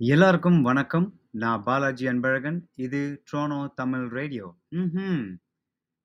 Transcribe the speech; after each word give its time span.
எல்லாருக்கும் 0.00 0.58
வணக்கம். 0.62 1.06
நான் 1.34 1.62
பாலாஜி 1.62 2.04
அன்பழகன். 2.08 2.56
இது 2.76 2.98
ட்ரோனோ 3.28 3.60
தமிழ் 3.74 4.04
ரேடியோ. 4.10 4.46
ம்ஹ்ம். 4.74 5.22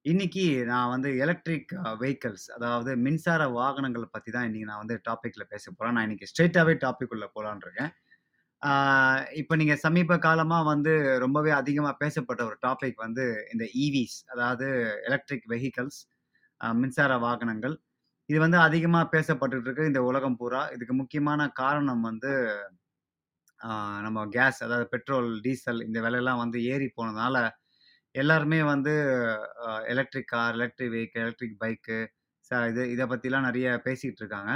இன்னைக்கு 0.05 0.44
நான் 0.66 0.89
வந்து 0.89 1.10
எலக்ட்ரிக் 1.18 1.73
அ 1.82 1.91
வெஹிக்கிள்ஸ் 2.02 2.46
அதாவது 2.50 2.91
மின்சார 2.98 3.48
வாகனங்களை 3.50 4.07
பத்தி 4.12 4.32
தான் 4.32 4.46
இன்னைக்கு 4.46 4.70
நான் 4.70 4.82
வந்து 4.84 4.98
டாபிக்ல 5.09 5.43
பேச 5.46 5.66
போறேன். 5.71 5.96
நான் 5.96 6.04
இன்னைக்கு 6.04 6.30
ஸ்ட்ரெயிட்டாகவே 6.32 6.75
டாபிக் 6.86 7.14
உள்ள 7.16 7.27
போலான்னு 7.36 7.66
இருக்கேன். 7.68 7.91
ஆ 8.62 8.71
இப்ப 9.41 9.55
நீங்க 9.55 9.77
சமீப 9.86 10.20
காலமா 10.20 10.60
வந்து 10.66 10.94
ரொம்பவே 11.26 11.54
அதிகமா 11.60 11.94
பேசப்பட்ட 12.04 12.44
ஒரு 12.50 12.58
டாபிக் 12.68 13.00
வந்து 13.05 13.26
இந்த 13.54 13.66
e 13.73 13.86
ஈவிஸ் 13.86 14.18
அதாவது 14.34 14.68
எலக்ட்ரிக் 15.10 15.48
வெஹிக்கிள்ஸ் 15.54 16.02
அ 16.62 16.73
மின்சார 16.82 17.14
வாகனங்கள். 17.20 17.76
இது 18.30 18.39
வந்து 18.39 18.60
அதிகமா 18.62 19.04
பேசப்பட்டுட்டு 19.14 19.68
இருக்கு 19.68 19.92
இந்த 19.92 20.04
உலகம் 20.10 20.39
பூரா. 20.42 20.64
இதுக்கு 20.76 20.96
முக்கியமான 20.96 21.42
காரணம் 21.55 22.04
வந்து 22.10 22.34
நம்ம 24.01 24.20
கேஸ் 24.28 24.60
அதாவது 24.64 24.88
பெட்ரோல், 24.88 25.29
டீசல் 25.42 25.82
இந்த 25.82 26.00
விலையெல்லாம் 26.01 26.42
வந்து 26.43 26.60
ஏறி 26.65 26.88
போனதுனால, 26.97 27.38
எல்லாருமே 28.15 28.60
வந்து 28.64 28.93
electric 29.87 30.28
car, 30.28 30.56
electric 30.56 30.93
vehicle, 30.93 31.24
electric 31.25 31.60
bike 31.64 32.00
இது 32.70 32.84
இதை 32.92 33.06
பற்றிலாம் 33.06 33.47
நிறைய 33.50 33.67
பேசிகிட்டு 33.86 34.22
இருக்காங்க. 34.23 34.53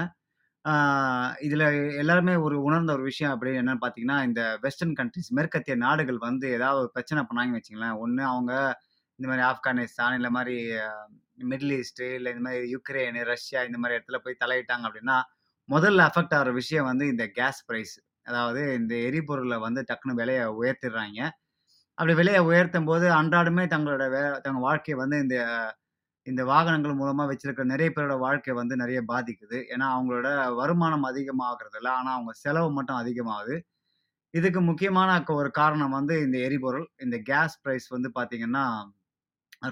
இதில் 1.41 1.65
எல்லாருமே 1.97 2.33
ஒரு 2.45 2.57
உணர்ந்த 2.63 2.91
ஒரு 2.93 3.03
விஷயம் 3.03 3.33
அப்படின்னு 3.33 3.61
என்னன்னு 3.61 3.83
பார்த்தீங்கன்னா, 3.83 4.17
இந்த 4.23 4.41
வெஸ்டர்ன் 4.61 4.95
கண்ட்ரிஸ் 4.95 5.31
மேற்கத்திய 5.31 5.75
நாடுகள் 5.77 6.19
வந்து 6.19 6.47
ஏதாவது 6.51 6.81
ஒரு 6.81 6.91
பிரச்சனை 6.93 7.21
பண்ணாங்கன்னு 7.27 7.59
வச்சுங்களேன் 7.61 7.97
ஒன்று 7.97 8.23
அவங்க 8.23 8.53
இந்த 9.19 9.27
மாதிரி 9.29 9.43
ஆப்கானிஸ்தான் 9.51 10.15
இல்லை 10.15 10.31
மாதிரி 10.31 10.55
மிடில் 11.45 11.73
ஈஸ்ட்டு 11.77 12.07
இல்லை 12.17 12.31
இந்த 12.33 12.43
மாதிரி 12.43 12.65
யுக்ரைனு 12.75 13.21
ரஷ்யா 13.25 13.61
இந்த 13.63 13.77
மாதிரி 13.77 13.97
இடத்துல 13.99 14.19
போய் 14.23 14.41
தலையிட்டாங்க 14.43 14.85
அப்படின்னா, 14.89 15.17
முதல்ல 15.69 16.07
அஃபெக்ட் 16.09 16.35
ஆகிற 16.39 16.51
விஷயம் 16.53 16.89
வந்து 16.91 17.05
இந்த 17.07 17.25
கேஸ் 17.39 17.61
ப்ரைஸ் 17.69 17.95
அதாவது 18.25 18.61
இந்த 18.77 18.93
எரிபொருளை 19.07 19.57
வந்து 19.65 19.81
டக்குன்னு 19.89 20.19
விலையை 20.21 20.45
உயர்த்திடுறாங்க 20.59 21.19
அப்படி 21.97 22.13
விலையை 22.15 22.41
உயர்த்தும் 22.47 22.87
போது 22.87 23.07
அன்றாடமே 23.17 23.65
தங்களோட 23.69 24.05
வே 24.11 24.23
தங்க 24.45 24.59
வாழ்க்கையை 24.65 24.97
வந்து 25.01 25.17
இந்த 25.25 25.37
இந்த 26.27 26.43
வாகனங்கள் 26.45 26.93
மூலமாக 26.95 27.29
வச்சிருக்கிற 27.31 27.65
நிறைய 27.65 27.89
பேரோட 27.91 28.15
வாழ்க்கை 28.19 28.53
வந்து 28.53 28.75
நிறைய 28.75 28.99
பாதிக்குது. 29.07 29.57
ஏன்னா, 29.73 29.87
அவங்களோட 29.95 30.27
வருமானம் 30.55 31.07
அதிகமாகிறது 31.09 31.77
இல்லை 31.77 31.91
ஆனால் 31.93 32.15
அவங்க 32.15 32.33
செலவு 32.39 32.69
மட்டும் 32.71 32.99
அதிகமாகுது. 33.01 33.55
இதுக்கு 34.33 34.61
முக்கியமான 34.63 35.09
ஒரு 35.37 35.51
காரணம் 35.53 35.95
வந்து 35.97 36.15
இந்த 36.21 36.37
எரிபொருள். 36.47 36.87
இந்த 36.99 37.17
கேஸ் 37.25 37.57
ப்ரைஸ் 37.63 37.87
வந்து 37.91 38.11
பார்த்தீங்கன்னா, 38.15 38.65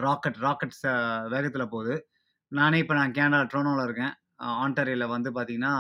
ராக்கெட் 0.02 0.40
ராக்கெட் 0.40 0.78
ச 0.78 0.86
போகுது. 1.72 1.96
நானே 2.52 2.80
இப்போ 2.80 2.96
நான் 2.96 3.16
கேனடா 3.16 3.42
ட்ரோனோவில் 3.52 3.86
இருக்கேன். 3.86 4.14
அ 4.40 4.48
வந்து 5.10 5.32
பார்த்தீங்கன்னா, 5.36 5.74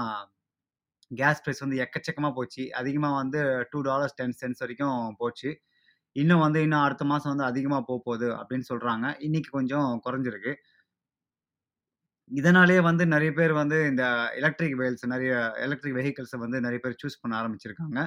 கேஸ் 1.09 1.42
ப்ரைஸ் 1.44 1.64
வந்து 1.66 1.78
எக்கச்சக்கமாக 1.86 2.34
போச்சு. 2.34 2.64
அதிகமாக 2.72 3.16
வந்து 3.16 3.40
$2.10 3.73 4.59
வரைக்கும் 4.59 5.16
போச்சு. 5.18 5.52
இன்னும் 6.16 6.40
வந்து 6.40 6.62
இன்னும் 6.62 6.80
அடுத்த 6.80 7.04
மாதம் 7.06 7.32
வந்து 7.34 7.50
அதிகமாக 7.52 7.84
போக 7.88 8.00
போகுது 8.06 8.28
அப்படின்னு 8.40 8.66
சொல்கிறாங்க 8.73 9.06
இன்னைக்கு 9.20 9.50
கொஞ்சம் 9.50 10.02
குறைஞ்சிருக்கு. 10.06 10.54
இதனாலேயே 12.31 12.80
வந்து 12.80 13.06
நிறைய 13.06 13.31
பேர் 13.34 13.54
வந்து 13.54 13.78
இந்த 13.86 14.04
எலக்ட்ரிக் 14.36 14.78
வெஹிக்கிள்ஸ் 14.80 15.12
நிறைய 15.14 15.31
எலக்ட்ரிக் 15.56 15.98
வெஹிக்கிள்ஸை 15.98 16.38
வந்து 16.38 16.59
நிறைய 16.62 16.80
பேர் 16.84 17.00
சூஸ் 17.04 17.22
பண்ண 17.22 17.34
ஆரம்பிச்சிருக்காங்க. 17.42 18.00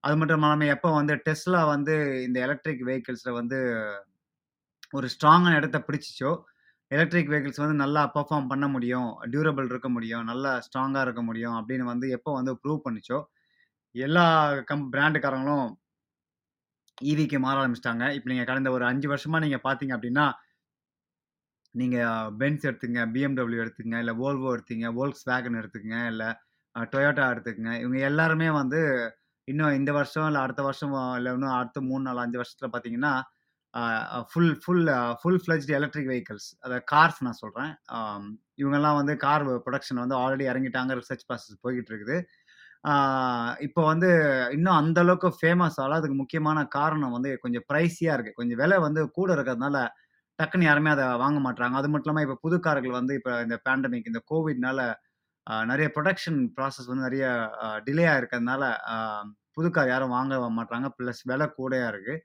அது 0.00 0.16
மட்டும் 0.16 0.38
இல்லாமல் 0.38 0.72
எப்போ 0.74 0.88
வந்து 0.92 1.14
டெஸ்லா 1.26 1.66
வந்து 1.66 1.94
இந்த 2.24 2.38
எலக்ட்ரிக் 2.40 2.82
வெஹிக்கிள்ஸில் 2.86 3.32
வந்து 3.32 3.58
ஒரு 4.92 5.08
ஸ்ட்ராங்கான 5.14 5.54
இடத்த 5.56 5.78
பிடிச்சிச்சோ 5.86 6.32
எலக்ட்ரிக் 6.90 7.30
வெஹிக்கிள்ஸ் 7.32 7.62
வந்து 7.62 7.76
நல்லா 7.82 8.02
பெர்ஃபார்ம் 8.16 8.50
பண்ண 8.52 8.66
முடியும், 8.74 9.08
டியூரபிள் 9.32 9.70
இருக்க 9.72 9.88
முடியும், 9.96 10.24
நல்லா 10.30 10.50
ஸ்ட்ராங்காக 10.66 11.04
இருக்க 11.06 11.22
முடியும் 11.28 11.56
அப்படின்னு 11.60 11.86
வந்து 11.92 12.06
எப்போ 12.16 12.32
வந்து 12.38 12.52
ப்ரூவ் 12.62 12.84
பண்ணுச்சோ, 12.86 13.18
எல்லா 13.94 14.24
கம் 14.70 14.84
பிராண்டுக்காரங்களும் 14.94 15.66
ஈவிக்கு 17.10 17.38
மாற 17.44 17.56
ஆரம்பிச்சிட்டாங்க 17.60 18.04
இப்போ 18.16 18.28
நீங்கள் 18.32 18.48
கடந்த 18.50 18.68
ஒரு 18.76 18.84
அஞ்சு 18.90 19.06
வருஷமாக 19.12 19.42
நீங்கள் 19.44 19.64
பார்த்தீங்க 19.66 19.94
அப்படின்னா 19.96 20.26
நீங்கள் 21.74 22.30
பென்ஸ் 22.40 22.66
எடுத்துக்கங்க, 22.68 23.04
பிஎம்டபிள்யூ 23.14 23.62
எடுத்துங்க 23.64 23.96
இல்லை 24.02 24.14
வோல்வோ 24.22 24.50
எடுத்தீங்க, 24.56 24.88
வேகன் 25.30 25.60
எடுத்துக்கங்க, 25.60 26.00
இல்லை 26.12 26.28
டொயோட்டா 26.92 27.24
எடுத்துக்கங்க. 27.32 27.72
இவங்க 27.82 27.98
எல்லாருமே 28.10 28.48
வந்து 28.60 28.80
இன்னும் 29.48 29.76
இந்த 29.78 29.90
வருஷம், 29.98 30.26
இல்லை 30.28 30.40
அடுத்த 30.44 30.62
வருஷம், 30.66 30.92
இல்லை 31.18 31.30
இன்னும் 31.36 31.56
அடுத்த 31.58 31.80
மூணு 31.88 32.02
நாலு 32.06 32.20
அஞ்சு 32.24 32.38
வருஷத்தில் 32.40 32.72
பார்த்தீங்கன்னா, 32.74 33.12
full 34.30 34.52
full 34.62 34.88
full 35.20 35.40
fledged 35.42 35.72
electric 35.78 36.10
vehicles 36.12 36.48
அதாவது 36.64 36.84
கார்ஸ் 36.92 37.20
நான் 37.26 37.40
சொல்கிறேன் 37.42 37.72
இவங்கெல்லாம் 38.62 38.98
வந்து 39.00 39.14
கார் 39.24 39.44
ப்ரொடக்ஷன் 39.64 40.02
வந்து 40.04 40.16
ஆல்ரெடி 40.22 40.44
இறங்கிட்டாங்க. 40.50 40.92
ரிசர்ச் 41.00 41.26
ப்ராசஸ் 41.28 41.62
போய்கிட்டு 41.64 41.90
இருக்குது. 41.92 42.16
இப்போ 43.66 43.82
வந்து 43.90 44.08
இன்னும் 44.56 44.78
அந்த 44.80 44.98
அளவுக்கு 45.04 45.28
ஃபேமஸ் 45.40 45.78
ஆகல. 45.82 45.98
அதுக்கு 46.00 46.16
முக்கியமான 46.22 46.58
காரணம் 46.76 47.14
வந்து 47.16 47.30
கொஞ்சம் 47.44 47.64
ப்ரைஸியாக 47.70 48.16
இருக்குது 48.16 48.38
கொஞ்சம் 48.40 48.60
விலை 48.62 48.78
வந்து 48.86 49.02
கூட 49.18 49.28
இருக்கிறதுனால, 49.36 49.78
டக்குன்னு 50.38 50.68
யாருமே 50.68 50.90
அதை 50.96 51.06
வாங்க 51.24 51.38
மாட்றாங்க. 51.46 51.76
அது 51.80 51.90
மட்டும் 51.92 52.10
இல்லாமல் 52.10 52.26
இப்போ 52.26 52.36
புது 52.44 52.56
கார்கள் 52.66 52.98
வந்து 53.00 53.14
இப்போ 53.20 53.32
இந்த 53.46 53.56
பேண்டமிக் 53.66 54.10
இந்த 54.12 54.22
கோவிட்னால 54.32 54.80
நிறைய 55.70 55.86
ப்ரொடக்ஷன் 55.96 56.38
ப்ராசஸ் 56.56 56.90
வந்து 56.90 57.06
நிறைய 57.08 57.24
டிலே 57.86 58.04
ஆகிருக்கிறதுனால 58.12 58.64
புது 59.56 59.68
கார் 59.76 59.92
யாரும் 59.92 60.14
வாங்க 60.18 60.34
மாட்டாங்க 60.60 60.88
ப்ளஸ் 60.98 61.22
விலை 61.30 61.46
கூடையாக 61.58 61.90
இருக்குது 61.92 62.22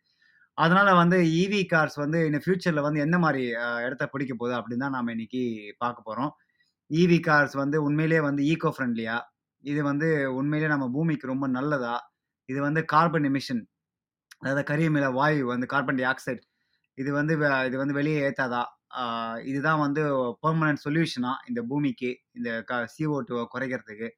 அதனால 0.59 0.90
வந்து 1.02 1.18
ஈவி 1.42 1.62
கார்ஸ் 1.74 1.97
வந்து 2.03 2.20
இந்த 2.30 2.40
ஃபியூச்சர்ல 2.44 2.81
வந்து 2.88 3.00
எந்த 3.06 3.18
மாதிரி 3.25 3.44
இடத்த 3.86 4.03
பிடிக்க 4.14 4.34
போகுது 4.36 4.53
அப்படின்னு 4.59 4.84
தான் 4.86 4.96
நாம 4.97 5.12
இன்னைக்கு 5.16 5.42
பார்க்க 5.84 6.08
போறோம். 6.09 6.31
ஈவி 6.92 7.20
கார்ஸ் 7.28 7.56
வந்து 7.64 7.78
உண்மையிலேயே 7.88 8.22
வந்து 8.30 8.42
ஈகோ 8.53 8.69
ஃப்ரெண்ட்லியா? 8.75 9.18
இது 9.64 9.81
வந்து 9.90 10.08
உண்மையிலேயே 10.40 10.72
நம்ம 10.74 10.88
பூமிக்கு 10.96 11.31
ரொம்ப 11.34 11.48
நல்லதா? 11.58 11.96
இது 12.50 12.59
வந்து 12.68 12.81
கார்பன் 12.94 13.28
எமிஷன் 13.31 13.62
அதாவது 14.42 14.64
கரியமில 14.72 15.08
வாயு 15.18 15.42
வந்து 15.53 15.68
கார்பன் 15.74 16.00
டை 16.00 16.06
ஆக்சைடு 16.12 16.42
இது 16.98 17.09
வந்து 17.19 17.34
இது 17.69 17.78
வந்து 17.84 17.96
வெளியே 18.00 18.19
ஏற்றாதா 18.28 18.64
இதுதான் 19.50 19.81
வந்து 19.86 20.03
பெர்மனன்ட் 20.44 20.84
சொல்யூஷனா 20.86 21.34
இந்த 21.50 21.62
பூமிக்கு? 21.72 22.09
இந்த 22.38 22.50
க 22.69 22.80
CO2வ 22.96 23.44
குறைக்கிறதுக்கு? 23.53 24.09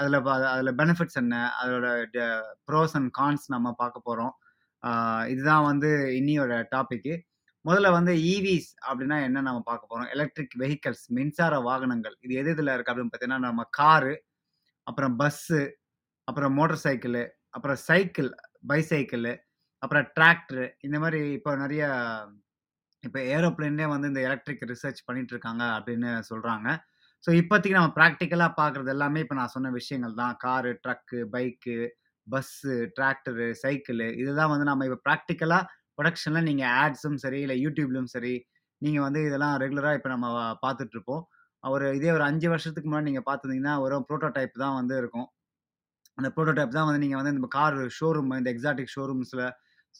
அதில் 0.00 0.18
அதில் 0.48 0.72
பெனிஃபிட்ஸ் 0.80 1.18
என்ன? 1.22 1.34
அதோட 1.62 1.86
ட 2.16 2.20
ப்ரோஸ் 2.68 2.96
அண்ட் 3.00 3.10
கான்ஸ் 3.20 3.46
நம்ம 3.56 3.74
பார்க்க 3.82 4.08
போகிறோம் 4.08 4.34
இதுதான் 5.32 5.66
வந்து 5.70 5.90
இன்னியோட 6.18 6.54
டாபிக்கு. 6.74 7.14
முதல்ல 7.64 7.90
வந்து 7.96 8.12
e 8.20 8.24
ஈவிஸ் 8.32 8.70
அப்படின்னா 8.88 9.16
என்ன 9.26 9.42
நம்ம 9.48 9.60
பார்க்க 9.68 9.90
போகிறோம் 9.90 10.10
எலக்ட்ரிக் 10.14 10.56
வெஹிக்கல்ஸ் 10.62 11.04
மின்சார 11.18 11.54
வாகனங்கள். 11.68 12.16
இது 12.24 12.34
எது 12.42 12.50
இதில் 12.56 12.72
இருக்குது 12.74 12.92
அப்படின்னு 12.92 13.12
பார்த்தீங்கன்னா, 13.14 13.46
நம்ம 13.48 13.64
காரு, 13.78 14.14
அப்புறம் 14.86 15.14
பஸ்ஸு, 15.22 15.60
அப்புறம் 16.28 16.54
மோட்டர் 16.58 16.82
சைக்கிளு, 16.86 17.24
அப்புறம் 17.50 17.80
சைக்கிள், 17.88 18.30
பைசைக்கிளு, 18.70 19.32
அப்புறம் 19.82 20.06
டிராக்டர் 20.18 20.64
இந்த 20.80 20.98
மாதிரி 21.04 21.20
இப்போ 21.38 21.52
நிறைய 21.56 21.84
இப்போ 23.04 23.20
ஏரோப்ளைன்லேயே 23.36 23.88
வந்து 23.94 24.10
இந்த 24.12 24.20
எலக்ட்ரிக் 24.28 24.62
ரிசர்ச் 24.72 25.00
பண்ணிட்டு 25.08 25.32
இருக்காங்க 25.34 25.64
அப்படின்னு 25.78 26.10
சொல்கிறாங்க 26.30 26.68
ஸோ 27.24 27.30
இப்போதைக்கு 27.40 27.78
நம்ம 27.78 27.92
ப்ராக்டிக்கலாக 27.98 28.52
பார்க்குறது 28.60 28.90
எல்லாமே 28.94 29.20
இப்போ 29.24 29.36
நான் 29.38 29.54
சொன்ன 29.56 29.70
விஷயங்கள் 29.70 30.18
தான். 30.22 30.34
Car, 30.36 30.70
truck, 30.84 31.18
bike, 31.34 31.76
bus, 32.26 32.74
tractor, 32.96 33.46
cycle 33.62 34.08
இதுதான் 34.22 34.50
வந்து 34.52 34.66
நம்ம 34.70 34.86
இப்போ 34.88 34.98
ப்ராக்டிக்கலாக 35.06 35.62
ப்ரொடக்ஷனில் 35.98 36.46
நீங்கள் 36.48 36.72
ஆட்ஸும் 36.82 37.18
சரி, 37.24 37.40
இல்லை 37.44 37.56
YouTubeலயும் 37.64 38.10
சரி, 38.16 38.34
நீங்கள் 38.82 39.04
வந்து 39.06 39.20
இதெல்லாம் 39.28 39.54
ரெகுலராக 39.62 39.98
இப்போ 39.98 40.10
நம்ம 40.14 40.28
பார்த்துட்ருப்போம் 40.64 41.22
ஒரு 41.64 41.86
இதே 41.98 42.10
ஒரு 42.16 42.24
அஞ்சு 42.30 42.46
வருஷத்துக்கு 42.52 42.88
முன்னாடி 42.88 43.08
நீங்கள் 43.10 43.26
பார்த்துருந்தீங்கன்னா 43.28 43.74
ஒரு 43.84 43.98
ப்ரோட்டோடைப் 44.08 44.56
தான் 44.64 44.76
வந்து 44.80 44.94
இருக்கும். 45.02 45.28
அந்த 46.18 46.28
ப்ரோட்டோடைப் 46.34 46.74
தான் 46.76 46.86
வந்து 46.88 47.02
நீங்கள் 47.04 47.20
வந்து 47.20 47.32
இந்த 47.36 47.48
கார் 47.58 47.78
ஷோரூம் 47.98 48.32
இந்த 48.40 48.50
எக்ஸாட்டிக் 48.54 48.92
ஷோரூம்ஸில் 48.96 49.44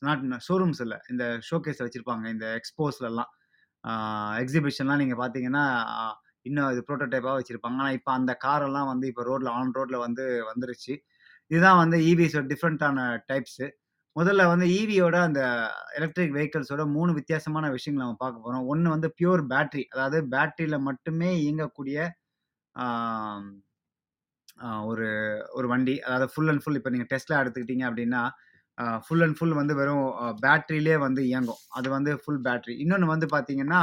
நாட் 0.06 0.24
ஷோரூம்ஸ் 0.48 0.82
இல்லை 0.84 0.98
இந்த 1.12 1.24
ஷோகேஸில் 1.48 1.86
வச்சுருப்பாங்க 1.86 2.26
இந்த 2.34 2.46
எக்ஸ்போஸ்லலாம். 2.58 3.30
எக்ஸிபிஷன்லாம் 4.42 5.00
நீங்கள் 5.02 5.20
பார்த்தீங்கன்னா, 5.22 5.64
இன்னும் 6.48 6.70
இது 6.74 6.80
ப்ரோட்டோடைப்பாக 6.88 7.34
வச்சுருப்பாங்க 7.38 7.78
ஆனால் 7.82 7.96
இப்போ 7.98 8.10
அந்த 8.18 8.32
காரெல்லாம் 8.44 8.88
வந்து 8.92 9.06
இப்போ 9.12 9.22
ரோட்டில் 9.30 9.50
ஆன் 9.58 9.74
ரோட்டில் 9.78 9.98
வந்து 10.06 10.24
வந்துருச்சு. 10.50 10.94
இதுதான் 11.50 11.80
வந்து 11.82 11.98
இவிஸோட 12.10 12.44
டிஃப்ரெண்ட்டான 12.52 12.98
டைப்ஸு. 13.30 13.66
முதல்ல 14.16 14.42
வந்து 14.52 14.66
ஈவியோட 14.78 15.16
அந்த 15.28 15.40
எலக்ட்ரிக் 15.98 16.34
வெஹிக்கிள்ஸோட 16.36 16.82
மூணு 16.96 17.10
வித்தியாசமான 17.18 17.70
விஷயங்களை 17.76 18.02
நம்ம 18.04 18.20
பார்க்க 18.24 18.44
போகிறோம் 18.44 18.66
ஒன்று 18.72 18.94
வந்து 18.94 19.08
பியூர் 19.18 19.42
பேட்டரி 19.52 19.84
அதாவது 19.94 20.18
பேட்ரியில் 20.34 20.86
மட்டுமே 20.88 21.30
இயங்கக்கூடிய 21.46 21.98
ஒரு 24.90 25.06
ஒரு 25.58 25.66
வண்டி. 25.72 25.94
அதாவது 26.06 26.26
ஃபுல் 26.32 26.50
அண்ட் 26.52 26.62
ஃபுல் 26.64 26.78
இப்போ 26.80 26.90
நீங்கள் 26.94 27.10
டெஸ்ட்லாம் 27.12 27.42
எடுத்துக்கிட்டீங்க 27.42 27.84
அப்படின்னா, 27.90 28.22
ஃபுல் 29.06 29.24
அண்ட் 29.26 29.36
ஃபுல் 29.38 29.56
வந்து 29.60 29.74
வெறும் 29.80 30.04
பேட்ரியிலே 30.44 30.96
வந்து 31.06 31.22
இயங்கும். 31.30 31.62
அது 31.78 31.88
வந்து 31.96 32.12
ஃபுல் 32.22 32.42
பேட்டரி. 32.46 32.74
இன்னொன்று 32.84 33.08
வந்து 33.14 33.28
பார்த்தீங்கன்னா, 33.34 33.82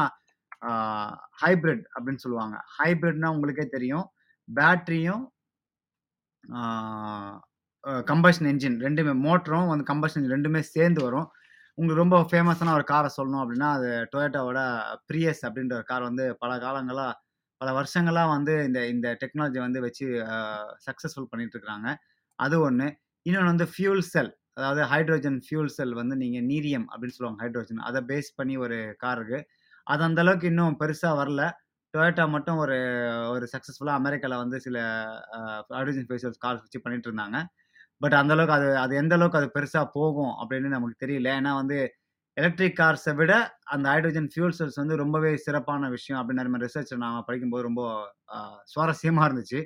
ஹைப்ரிட் 0.64 1.84
ஹைபிரிட் 1.84 1.84
அப்படின்னு 1.96 2.24
சொல்லுவாங்க. 2.26 2.58
ஹைப்ரிட்னா 2.80 3.30
உங்களுக்கே 3.36 3.68
தெரியும். 3.76 4.08
பேட்டரியும் 4.48 5.24
கம்பஷன் 8.12 8.48
என்ஜின் 8.52 8.78
ரெண்டுமே 8.86 9.14
மோட்டரும் 9.28 9.70
வந்து 9.72 9.86
கம்பஷன் 9.92 10.20
என்ஜின் 10.20 10.36
ரெண்டுமே 10.38 10.62
சேர்ந்து 10.76 11.02
வரும். 11.08 11.28
உங்களுக்கு 11.78 12.02
ரொம்ப 12.04 12.18
ஃபேமஸான 12.32 12.74
ஒரு 12.78 12.86
காரை 12.92 13.10
சொல்லணும் 13.18 13.42
அப்படின்னா, 13.44 13.70
அது 13.78 13.90
டொயேட்டாவோட 14.14 14.60
ப்ரியஸ் 15.10 15.42
அப்படின்ற 15.48 15.74
ஒரு 15.80 15.88
கார் 15.92 16.08
வந்து 16.10 16.26
பல 16.44 16.52
காலங்களாக 16.66 17.12
பல 17.62 17.72
வருஷங்களாக 17.78 18.30
வந்து 18.36 18.54
இந்த 18.68 18.80
இந்த 18.94 19.08
டெக்னாலஜி 19.22 19.60
வந்து 19.66 19.80
வச்சு 19.86 20.06
சக்ஸஸ்ஃபுல் 20.86 20.86
சக்சஸ்ஃபுல் 20.88 21.30
பண்ணிட்டு 21.32 21.96
அது 22.40 22.56
ஒன்று 22.68 22.88
இன்னொன்று 23.26 23.52
வந்து 23.54 23.68
ஃபியூல் 23.74 24.04
செல். 24.14 24.32
அதாவது 24.58 24.82
ஹைட்ரோஜன் 24.94 25.38
ஃபியூல் 25.46 25.72
செல் 25.76 25.94
வந்து 26.00 26.16
நீங்கள் 26.22 26.46
நீரியம் 26.52 26.88
அப்படின்னு 26.92 27.16
சொல்லுவாங்க 27.18 27.42
ஹைட்ரோஜன். 27.46 27.82
அதை 27.90 28.00
பேஸ் 28.12 28.30
பண்ணி 28.40 28.56
ஒரு 28.66 28.78
கார் 29.04 29.20
இருக்குது 29.22 29.46
அது 29.88 30.02
அந்தளவுக்கு 30.08 30.50
இன்னும் 30.52 30.78
பெருசாக 30.82 31.14
வரல. 31.22 31.44
டொயோட்டா 31.94 32.26
மட்டும் 32.36 32.60
ஒரு 32.64 32.78
ஒரு 33.34 33.46
சக்ஸஸ்ஃபுல்லாக 33.54 34.00
அமெரிக்காவில் 34.02 34.42
வந்து 34.44 34.58
சில 34.66 34.78
ஹைட்ரோஜன் 35.78 36.08
ஃபியூல் 36.08 36.24
செல்ஸ் 36.26 36.42
கார்ஸ் 36.46 36.64
வச்சு 36.66 36.82
பண்ணிட்டு 36.86 37.10
இருந்தாங்க. 37.10 37.38
பட் 38.02 38.16
அந்த 38.20 38.32
அளவுக்கு 38.36 38.56
அது 38.58 38.70
அது 38.84 38.94
எந்த 39.02 39.14
அளவுக்கு 39.18 39.40
அது 39.42 39.48
பெருசாக 39.58 39.86
போகும் 39.98 40.34
அப்படின்னு 40.42 40.70
நமக்கு 40.76 40.96
தெரியல. 41.04 41.30
ஏன்னா 41.40 41.52
வந்து 41.62 41.78
எலக்ட்ரிக் 42.38 42.78
கார்ஸை 42.80 43.14
விட 43.20 43.34
அந்த 43.74 43.86
ஹைட்ரோஜன் 43.94 44.30
ஃபியூல் 44.34 44.56
செல்ஸ் 44.60 44.80
வந்து 44.82 44.96
ரொம்பவே 45.04 45.32
சிறப்பான 45.46 45.90
விஷயம் 45.96 46.20
அப்படின்னு 46.22 46.46
நம்ம 46.48 46.62
ரிசர்ச் 46.66 46.94
நான் 47.04 47.26
படிக்கும்போது 47.28 47.66
ரொம்ப 47.70 47.82
சுவாரஸ்யமாக 48.74 49.28
இருந்துச்சு. 49.30 49.60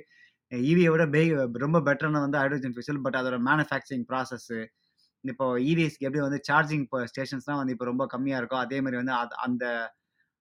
ஈவியை 0.52 0.90
விட 0.94 1.04
பே 1.14 1.22
ரொம்ப 1.64 1.78
பெட்டரான 1.88 2.22
வந்து 2.26 2.40
ஹைட்ரோஜன் 2.42 2.74
ஃபியூல் 2.74 2.88
செல். 2.90 3.04
பட் 3.06 3.18
அதோட 3.20 3.38
மேனுஃபேக்சரிங் 3.50 4.06
ப்ராசஸ்ஸு 4.12 4.58
இப்போ 5.24 5.46
e 5.58 5.62
இவிஎஸ்க்கு 5.70 6.06
எப்படி 6.08 6.22
வந்து 6.26 6.40
சார்ஜிங் 6.48 6.82
இப்போ 6.86 6.98
ஸ்டேஷன்ஸ்லாம் 7.12 7.60
வந்து 7.60 7.74
இப்போ 7.76 7.86
ரொம்ப 7.90 8.04
கம்மியாக 8.14 8.40
இருக்கோ, 8.42 8.58
அதே 8.66 8.78
மாதிரி 8.84 8.98
வந்து 9.02 9.14
அது 9.22 9.34
அந்த 9.46 9.64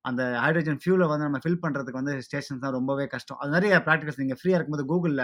அந்த 0.05 0.23
ஹைட்ரஜன் 0.43 0.79
ஃபியூலை 0.83 1.05
வந்து 1.11 1.27
நம்ம 1.27 1.39
ஃபில் 1.43 1.61
பண்ணுறதுக்கு 1.63 2.01
வந்து 2.01 2.15
ஸ்டேஷன்ஸ் 2.27 2.63
தான் 2.65 2.75
ரொம்பவே 2.79 3.05
கஷ்டம். 3.15 3.39
அது 3.41 3.51
நிறைய 3.57 3.75
ப்ராக்டிகல்ஸ் 3.87 4.21
நீங்கள் 4.23 4.39
ஃப்ரீயாக 4.41 4.59
இருக்கும்போது 4.59 4.87
கூகுளில் 4.91 5.23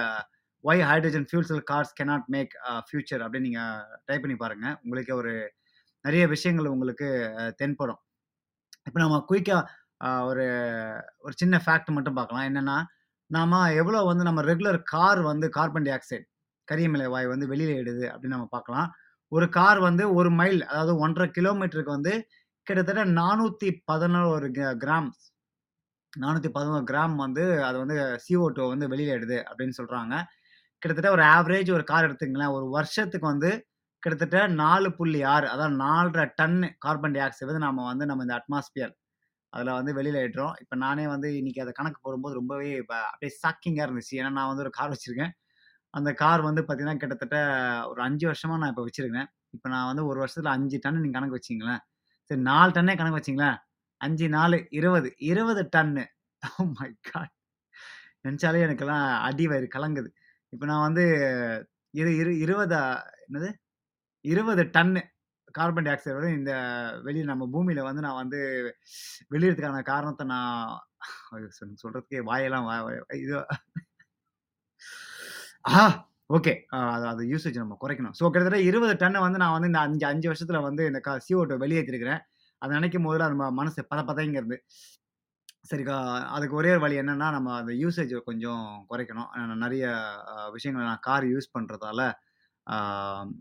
"why 0.63 0.83
hydrogen 0.89 1.27
fuel 1.29 1.47
cell 1.49 1.65
cars 1.71 1.93
cannot 1.99 2.27
make 2.35 2.53
future" 2.87 3.23
அப்படின்னு 3.25 3.47
நீங்கள் 3.49 3.77
டைப் 4.07 4.23
பண்ணி 4.23 4.37
பாருங்கள் 4.43 4.75
உங்களுக்கு 4.85 5.13
ஒரு 5.21 5.33
நிறைய 6.05 6.23
விஷயங்கள் 6.33 6.73
உங்களுக்கு 6.75 7.07
தென்படும். 7.61 8.01
இப்போ 8.87 8.99
நம்ம 9.03 9.17
குயிக்காக 9.29 9.63
ஒரு 10.29 10.45
ஒரு 11.25 11.33
சின்ன 11.41 11.55
ஃபேக்ட் 11.65 11.91
மட்டும் 11.97 12.17
பார்க்கலாம். 12.19 12.47
என்னென்னா 12.49 12.77
நாம் 13.31 13.57
எவ்வளோ 13.81 13.99
வந்து 14.09 14.23
நம்ம 14.29 14.41
ரெகுலர் 14.49 14.79
கார் 14.93 15.21
வந்து 15.31 15.47
கார்பன் 15.57 15.85
டை 15.87 15.93
ஆக்சைடு 15.97 16.25
கரியமிலை 16.67 17.07
வாய் 17.13 17.31
வந்து 17.33 17.45
வெளியில் 17.51 17.79
இடுது 17.81 18.05
அப்படின்னு 18.11 18.35
நம்ம 18.37 18.49
பார்க்கலாம். 18.55 18.87
ஒரு 19.31 19.45
கார் 19.57 19.79
வந்து 19.87 20.03
ஒரு 20.19 20.29
மைல் 20.39 20.59
அதாவது 20.71 20.93
1 20.99 21.13
1/2 21.17 21.27
கிலோமீட்டருக்கு 21.37 21.97
வந்து 21.97 22.13
கிட்டத்தட்ட 22.67 23.03
411 23.13 24.49
கிராம் 24.55 24.75
கிராம்ஸ் 24.83 25.21
411 26.13 26.81
கிராம் 26.89 27.15
வந்து 27.25 27.43
அது 27.67 27.77
வந்து 27.83 27.95
சிஓ 28.25 28.45
டூ 28.57 28.63
வந்து 28.73 28.87
வெளியில 28.93 29.13
அப்படின்னு 29.49 29.77
சொல்கிறாங்க 29.79 30.13
கிட்டத்தட்ட 30.81 31.09
ஒரு 31.15 31.23
ஆவரேஜ் 31.33 31.69
ஒரு 31.77 31.83
கார் 31.91 32.07
எடுத்துங்களேன் 32.07 32.53
ஒரு 32.57 32.65
வருஷத்துக்கு 32.75 33.27
வந்து 33.33 33.49
கிட்டத்தட்ட 34.03 34.39
நாலு 34.61 34.89
புள்ளி 34.97 35.19
ஆறு 35.33 35.47
அதாவது 35.53 35.75
நாலரை 35.83 36.25
டன் 36.39 36.59
கார்பன் 36.85 37.15
டை 37.15 37.21
ஆக்சைடு 37.25 37.49
வந்து 37.49 37.65
நம்ம 37.65 37.85
வந்து 37.89 38.05
நம்ம 38.09 38.23
இந்த 38.27 38.35
அட்மாஸ்பியர் 38.39 38.93
அதில் 39.53 39.77
வந்து 39.77 39.91
வெளியில் 39.97 40.19
ஏற்றோம் 40.23 40.53
இப்போ 40.61 40.75
நானே 40.83 41.05
வந்து 41.13 41.29
இன்னைக்கு 41.39 41.61
அதை 41.63 41.71
கணக்கு 41.79 41.99
போடும்போது 42.05 42.33
ரொம்பவே 42.39 42.69
இப்போ 42.81 42.95
அப்படியே 43.09 43.31
ஷாக்கிங்காக 43.41 43.85
இருந்துச்சு. 43.87 44.13
ஏன்னா 44.19 44.31
நான் 44.37 44.49
வந்து 44.51 44.63
ஒரு 44.65 44.71
கார் 44.77 44.93
வச்சுருக்கேன் 44.93 45.33
அந்த 45.93 46.09
கார் 46.13 46.41
வந்து 46.49 46.61
பார்த்திங்கன்னா 46.61 47.01
கிட்டத்தட்ட 47.03 47.37
ஒரு 47.91 48.01
அஞ்சு 48.07 48.25
வருஷமாக 48.29 48.59
நான் 48.61 48.71
இப்போ 48.73 48.85
வச்சுருக்கேன் 48.87 49.29
இப்போ 49.55 49.67
நான் 49.69 49.89
வந்து 49.91 50.03
ஒரு 50.05 50.19
வருஷத்தில் 50.19 50.53
அஞ்சு 50.55 50.77
டன் 50.85 51.01
நீங்கள் 51.01 51.17
கணக்கு 51.17 51.37
வச்சிங்களேன் 51.39 51.81
சரி 52.29 52.41
நாலு 52.41 52.71
டன்னே 52.71 52.95
கணக்கு 52.95 53.19
வச்சிங்களேன் 53.19 53.57
அஞ்சு 54.01 54.27
நாலு 54.29 54.57
இருபது 54.71 55.09
இருபது 55.31 55.63
டன்னு. 55.75 56.03
My 56.75 56.87
oh 56.87 56.93
God! 57.07 57.33
நெனச்சாலே 58.25 58.61
எனக்கெல்லாம் 58.65 59.05
அடி 59.27 59.45
வயிறு 59.51 59.67
கலங்குது. 59.75 60.09
இப்போ 60.53 60.65
நான் 60.71 60.85
வந்து 60.87 61.03
இரு 61.93 62.11
இரு 62.21 62.31
20 62.43 62.79
என்னது? 63.27 63.49
20 64.25 64.63
டன்னு 64.75 65.01
கார்பன் 65.55 65.85
டை 65.85 65.91
ஆக்சைடு 65.93 66.17
வந்து 66.17 66.33
இந்த 66.39 66.51
வெளியில் 67.05 67.31
நம்ம 67.31 67.45
பூமியில் 67.53 67.87
வந்து 67.89 68.03
நான் 68.05 68.19
வந்து 68.21 68.39
வெளியிறதுக்கான 69.33 69.81
காரணத்தை 69.91 70.25
நான் 70.27 70.61
சொல்கிறதுக்கே 71.83 72.21
வாயெல்லாம் 72.29 72.67
இது 73.23 73.35
ஆஹா 75.69 75.85
ஓகே. 76.29 76.53
அது 76.93 77.05
அது 77.11 77.23
யூசேஜ் 77.31 77.61
நம்ம 77.63 77.77
குறைக்கணும். 77.83 78.15
ஸோ 78.19 78.23
கிட்டத்தட்ட 78.27 78.59
இருபது 78.69 78.93
டன்னை 79.01 79.19
வந்து 79.25 79.41
நான் 79.43 79.55
வந்து 79.55 79.69
இந்த 79.71 79.81
அஞ்சு 79.87 80.05
அஞ்சு 80.11 80.27
வருஷத்தில் 80.31 80.65
வந்து 80.67 80.83
இந்த 80.91 80.99
க 81.07 81.11
CO2 81.27 81.57
வெளியேத்திருக்கிறேன். 81.63 82.21
அத 82.61 82.69
நெனைக்கும் 82.77 83.05
போதெல்லாம் 83.07 83.33
நம்ம 83.35 83.45
மனசு 83.59 83.81
பத 83.91 84.01
பதைங்கிறது. 84.09 84.57
சரிக்கா 85.71 85.97
அதுக்கு 86.35 86.55
ஒரே 86.59 86.69
ஒரு 86.73 86.81
வழி 86.83 86.95
என்னன்னா, 87.01 87.27
நம்ம 87.35 87.49
அந்த 87.59 87.71
யூசேஜை 87.81 88.19
கொஞ்சம் 88.29 88.63
குறைக்கணும். 88.91 89.29
நிறைய 89.63 89.83
நெறைய 90.55 90.73
நான் 90.89 91.03
கார் 91.07 91.25
யூஸ் 91.33 91.53
பண்றதால, 91.55 91.99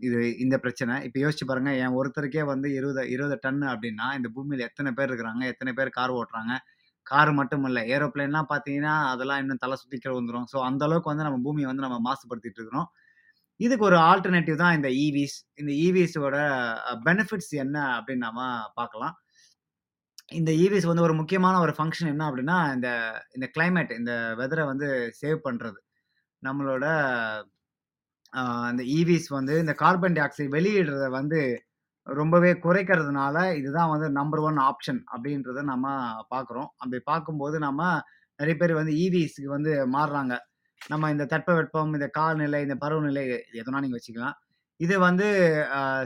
இது 0.07 0.19
இந்த 0.43 0.55
பிரச்சனை. 0.63 0.93
இப்போ 1.07 1.17
யோசிச்சு 1.23 1.45
பாருங்க, 1.49 1.71
என் 1.83 1.97
ஒருத்தருக்கே 1.99 2.43
வந்து 2.53 2.67
20 2.77 3.01
20 3.15 3.35
டன்னு 3.45 3.67
அப்படின்னா, 3.73 4.07
இந்த 4.19 4.29
பூமியில 4.35 4.67
எத்தனை 4.69 4.91
பேர் 4.97 5.09
இருக்கிறாங்க? 5.11 5.43
எத்தனை 5.53 5.73
பேர் 5.79 5.95
கார் 5.99 6.13
ஓட்டுறாங்க? 6.19 6.53
கார் 7.07 7.31
மட்டும் 7.39 7.65
இல்லை 7.69 7.81
ஏரோப்ளைன்லாம் 7.95 8.49
பார்த்தீங்கன்னா, 8.53 8.95
அதெல்லாம் 9.13 9.41
இன்னும் 9.43 9.61
தலை 9.63 9.75
சுற்றிக்கிற 9.81 10.11
வந்துடும் 10.19 10.47
ஸோ 10.53 10.57
அந்த 10.69 10.83
அளவுக்கு 10.87 11.11
வந்து 11.11 11.27
நம்ம 11.27 11.39
பூமியை 11.47 11.67
வந்து 11.71 11.85
நம்ம 11.87 11.99
மாசுபடுத்திட்டு 12.07 12.59
இருக்கிறோம். 12.61 12.87
இதுக்கு 13.59 13.85
ஒரு 13.89 13.97
ஆல்டர்னேட்டிவ் 14.09 14.61
தான் 14.63 14.75
இந்த 14.77 14.89
e 14.99 15.03
இவிஸ் 15.09 15.37
இந்த 15.61 15.71
e 15.77 15.85
இவிஸோட 15.89 16.37
பெனிஃபிட்ஸ் 17.07 17.53
என்ன 17.63 17.77
அப்படின்னு 17.97 18.25
நாம 18.27 18.39
பார்க்கலாம். 18.79 19.15
இந்த 20.31 20.51
e 20.53 20.59
ஈவிஸ் 20.65 20.87
வந்து 20.89 21.03
ஒரு 21.05 21.13
முக்கியமான 21.19 21.55
ஒரு 21.63 21.73
ஃபங்க்ஷன் 21.77 22.11
என்ன 22.13 22.23
அப்படின்னா, 22.29 22.57
இந்த 22.75 22.89
இந்த 23.35 23.45
கிளைமேட் 23.55 23.91
இந்த 23.99 24.11
வெதரை 24.39 24.63
வந்து 24.71 24.87
சேவ் 25.19 25.39
பண்ணுறது 25.47 25.79
நம்மளோட 26.43 26.85
அந்த 28.69 28.81
e 28.83 28.85
இந்த 28.85 28.85
ஈவிஸ் 28.97 29.27
வந்து 29.37 29.53
இந்த 29.63 29.73
கார்பன் 29.83 30.15
டை 30.17 30.21
ஆக்சைடு 30.25 30.53
வெளியிடுறத 30.57 31.05
வந்து 31.19 31.39
ரொம்பவே 32.07 32.51
குறைக்கிறதுனால, 32.65 33.35
இதுதான் 33.59 33.91
வந்து 33.93 34.07
நம்பர் 34.19 34.43
ஒன் 34.49 34.59
ஆப்ஷன் 34.69 35.01
அப்படின்றத 35.13 35.63
நம்ம 35.71 35.85
பார்க்குறோம். 36.33 36.69
அப்படி 36.81 37.01
பார்க்கும்போது 37.11 37.57
நம்ம 37.67 37.81
நிறைய 38.39 38.55
பேர் 38.61 38.79
வந்து 38.81 38.93
e 38.99 39.05
ஈவிஸ்க்கு 39.07 39.49
வந்து 39.57 39.73
மாறுறாங்க. 39.97 40.33
நம்ம 40.81 41.09
இந்த 41.15 41.25
தட்பவெப்பம், 41.33 41.91
இந்த 41.97 42.07
காலநிலை, 42.19 42.61
இந்த 42.67 42.75
பருவநிலை 42.83 43.23
எதுனா 43.61 43.81
நீங்கள் 43.85 43.99
வச்சுக்கலாம். 43.99 44.37
இது 44.81 44.95
வந்து 45.07 45.27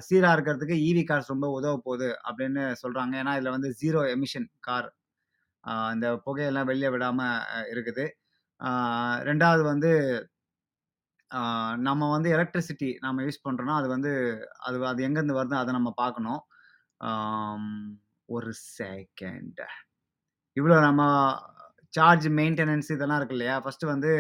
சீராக 0.08 0.36
இருக்கிறதுக்கு 0.36 0.76
ஈவி 0.88 1.04
கார்ஸ் 1.10 1.32
ரொம்ப 1.34 1.48
உதவ 1.58 1.74
போகுது 1.88 2.10
அப்படின்னு 2.30 2.64
சொல்கிறாங்க 2.84 3.14
ஏன்னா, 3.22 3.34
இதில் 3.38 3.56
வந்து 3.56 3.70
ஜீரோ 3.82 4.02
எமிஷன் 4.16 4.48
கார். 4.68 4.90
இந்த 5.96 6.08
புகையெல்லாம் 6.26 6.70
வெளியே 6.72 6.90
விடாமல் 6.96 7.46
இருக்குது. 7.74 8.06
ரெண்டாவது 9.30 9.64
வந்து 9.72 9.92
நம்ம 11.88 12.10
வந்து 12.16 12.30
எலக்ட்ரிசிட்டி 12.36 12.90
நம்ம 13.06 13.24
யூஸ் 13.28 13.46
பண்ணுறோன்னா 13.46 13.76
அது 13.82 13.88
வந்து 13.96 14.12
அது 14.68 14.78
அது 14.92 15.06
எங்கேருந்து 15.08 15.40
வருது 15.40 15.56
அதை 15.62 15.72
நம்ம 15.78 15.90
பார்க்கணும். 16.04 16.42
ஒரு 18.30 18.52
செகண்ட். 18.80 19.62
இவ்வளோ 20.58 20.78
நம்ம 20.88 21.02
சார்ஜ் 21.94 22.28
மெயின்டெனன்ஸ் 22.40 22.90
இதெல்லாம் 22.96 23.20
இருக்கு 23.20 23.38
இல்லையா? 23.38 23.56
ஃபர்ஸ்ட்டு 23.64 23.92
வந்து 23.94 24.12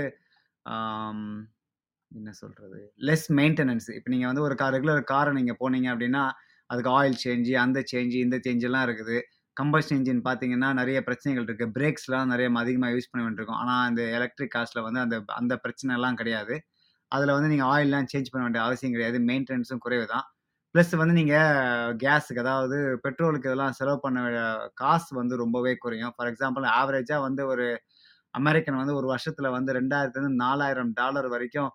என்ன 2.11 2.29
சொல்கிறது 2.39 2.79
லெஸ் 3.07 3.27
மெயின்டெனன்ஸ். 3.39 3.87
இப்போ 3.97 4.09
நீங்கள் 4.13 4.29
வந்து 4.31 4.43
ஒரு 4.47 4.55
கார் 4.61 4.73
ரெகுலர் 4.75 5.01
காரை 5.11 5.31
நீங்கள் 5.39 5.57
போனீங்க 5.61 5.87
அப்படின்னா, 5.93 6.23
அதுக்கு 6.69 6.91
ஆயில் 6.97 7.17
சேஞ்சு 7.23 7.53
அந்த 7.63 7.79
சேஞ்சு 7.91 8.17
இந்த 8.25 8.37
சேஞ்செல்லாம் 8.45 8.85
இருக்குது. 8.87 9.17
கம்பஷன் 9.57 9.97
இன்ஜின் 9.99 10.21
பார்த்தீங்கன்னா, 10.27 10.69
நிறைய 10.79 10.97
பிரச்சனைகள் 11.07 11.45
இருக்குது 11.47 11.73
பிரேக்ஸ்லாம் 11.77 12.31
நிறைய 12.33 12.47
அதிகமாக 12.63 12.93
யூஸ் 12.95 13.09
பண்ண 13.11 13.21
வேண்டியிருக்கும். 13.25 13.59
ஆனால் 13.63 13.83
அந்த 13.89 14.01
எலக்ட்ரிக் 14.17 14.53
காசில் 14.55 14.85
வந்து 14.87 15.01
அந்த 15.05 15.17
அந்த 15.39 15.53
பிரச்சனைலாம் 15.65 16.19
கிடையாது. 16.21 16.55
அதில் 17.11 17.35
வந்து 17.35 17.49
நீங்கள் 17.53 17.69
ஆயிலெலாம் 17.73 18.09
சேஞ்ச் 18.13 18.31
பண்ண 18.31 18.43
வேண்டிய 18.45 18.63
அவசியம் 18.67 18.95
கிடையாது. 18.95 19.17
மெயின்டெனன்ஸும் 19.29 19.83
குறைவு 19.85 20.05
தான். 20.13 20.25
ப்ளஸ் 20.75 20.93
வந்து 21.01 21.15
நீங்கள் 21.19 21.51
கேஸுக்கு 22.03 22.41
அதாவது 22.43 22.77
பெட்ரோலுக்கு 23.05 23.49
இதெல்லாம் 23.49 23.75
செலவு 23.79 23.99
பண்ண 24.05 24.19
காசு 24.81 25.09
வந்து 25.19 25.35
ரொம்பவே 25.43 25.73
குறையும். 25.83 26.13
ஃபார் 26.15 26.29
எக்ஸாம்பிள் 26.31 26.65
ஆவரேஜாக 26.79 27.21
வந்து 27.27 27.43
ஒரு 27.53 27.65
அமெரிக்கன் 28.33 28.79
வந்து 28.81 28.95
ஒரு 28.99 29.07
வருஷத்துல 29.13 29.49
வந்து 29.57 29.71
2000 29.75 30.31
$4000 30.41 31.29
வரைக்கும் 31.35 31.69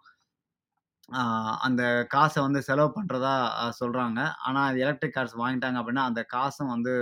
அந்த 1.66 1.82
காசை 2.10 2.40
வந்து 2.42 2.60
செலவு 2.62 2.90
பண்ணுறதா 2.96 3.34
சொல்கிறாங்க 3.80 4.20
ஆனால் 4.46 4.68
அது 4.70 4.82
எலக்ட்ரிக் 4.84 5.16
கார்ஸ் 5.16 5.36
வாங்கிட்டாங்க 5.42 5.78
அப்படின்னா, 5.80 6.04
அந்த 6.10 6.22
காசும் 6.34 6.72
வந்து 6.74 6.92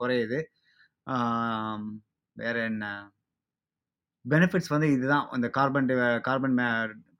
குறையுது. 0.00 0.40
ஆம் 1.06 1.88
வேற 2.36 2.56
என்ன? 2.70 2.84
பெனிஃபிட்ஸ் 4.24 4.72
வந்து 4.74 4.88
இதுதான். 4.96 5.26
இந்த 5.36 5.48
கார்பன் 5.56 5.88
டை 5.90 5.96
கார்பன் 6.28 6.56
மே 6.58 6.66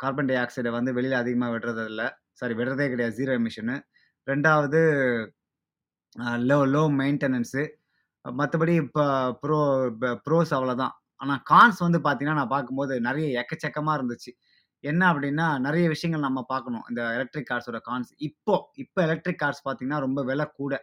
கார்பன் 0.03 0.29
டை 0.31 0.37
ஆக்சைடை 0.43 0.71
வந்து 0.79 0.91
வெளியில் 0.99 1.23
அதிகமாக 1.23 1.53
விடுறது 1.55 1.83
இல்ல. 1.93 2.03
சாரி 2.41 2.55
விடுறதே 2.61 2.87
கிடையாது. 2.93 3.17
Zero 3.21 3.33
emission. 3.41 3.77
ரெண்டாவது 4.27 4.81
லோ 6.51 6.59
லோ 6.75 6.83
மெயின்டெனன்ஸு. 7.01 7.63
மற்றபடி 8.25 8.75
இப்போ 8.85 9.05
ப்ரோ 9.43 9.59
ப்ரோஸ் 10.27 10.53
அவ்வளோதான். 10.59 10.95
ஆனால் 11.21 11.43
கான்ஸ் 11.53 11.81
வந்து 11.87 12.01
பார்த்தீங்கன்னா, 12.07 12.41
நான் 12.43 12.55
பார்க்கும்போது 12.57 12.95
நிறைய 13.09 13.27
எக்கச்சக்கமாக 13.43 13.99
இருந்துச்சு. 14.01 14.33
என்ன 14.85 15.03
அப்படின்னா, 15.13 15.47
நிறைய 15.67 15.85
விஷயங்கள் 15.89 16.27
நம்ம 16.27 16.41
பார்க்கணும். 16.53 16.85
இந்த 16.91 17.03
எலக்ட்ரிக் 17.17 17.49
கார்ஸோட 17.51 17.79
கான்ஸ். 17.89 18.11
இப்போ 18.29 18.55
இப்போ 18.85 19.01
எலக்ட்ரிக் 19.07 19.41
கார்ஸ் 19.43 19.63
பார்த்தீங்கன்னா, 19.67 20.01
ரொம்ப 20.07 20.21
விலை 20.31 20.47
கூட. 20.61 20.75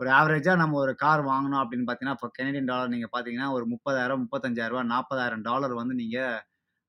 ஒரு 0.00 0.10
ஆவரேஜாக 0.18 0.56
நம்ம 0.62 0.78
ஒரு 0.84 0.92
கார் 1.04 1.22
வாங்கணும் 1.30 1.60
அப்படின்னு 1.62 1.86
பார்த்தீங்கன்னா, 1.88 2.16
இப்போ 2.18 2.30
கெனடியன் 2.38 2.70
டாலர் 2.72 2.92
நீங்கள் 2.94 3.12
பார்த்தீங்கன்னா, 3.14 3.48
ஒரு 3.56 3.64
30,000 3.66 4.22
$35,000 4.24 4.90
$40,000 4.94 5.80
வந்து 5.82 5.94
நீங்கள் 6.02 6.36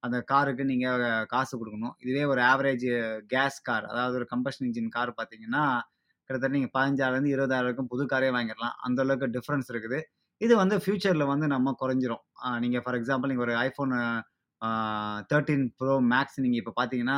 அந்த 0.03 0.17
காருக்கு 0.31 0.63
நீங்கள் 0.71 1.03
காசு 1.33 1.53
கொடுக்கணும் 1.62 1.95
இதுவே 2.03 2.24
ஒரு 2.33 2.41
ஆவரேஜ் 2.51 2.88
கேஸ் 3.33 3.57
கார், 3.69 3.86
அதாவது 3.91 4.15
ஒரு 4.19 4.27
கம்பஷன் 4.33 4.65
இன்ஜின் 4.69 4.93
கார் 4.97 5.12
பார்த்தீங்கன்னா, 5.19 5.63
கிட்டத்தட்ட 6.29 6.55
நீங்கள் 6.57 6.74
பதினஞ்சாயிரம்லேருந்து 6.77 7.33
இருபதாயிரம் 7.36 7.67
வரைக்கும் 7.67 7.91
புது 7.93 8.03
காரே 8.13 8.29
வாங்கிடலாம். 8.38 8.75
அந்த 8.88 9.00
அளவுக்கு 9.05 9.27
டிஃப்ரென்ஸ் 9.38 9.69
இருக்குது. 9.74 10.00
இது 10.41 10.53
வந்து 10.62 10.75
ஃப்யூச்சரில் 10.83 11.31
வந்து 11.33 11.47
நம்ம 11.55 11.74
குறைஞ்சிரும். 11.81 12.24
நீங்கள் 12.65 12.83
ஃபார் 12.86 12.97
எக்ஸாம்பிள் 13.00 13.31
நீங்கள் 13.31 13.47
ஒரு 13.47 13.55
ஐஃபோன் 13.67 13.93
தேர்ட்டீன் 15.32 15.66
ப்ரோ 15.80 15.96
மேக்ஸ் 16.12 16.40
நீங்கள் 16.40 16.62
இப்போ 16.62 16.74
பார்த்தீங்கன்னா, 16.80 17.18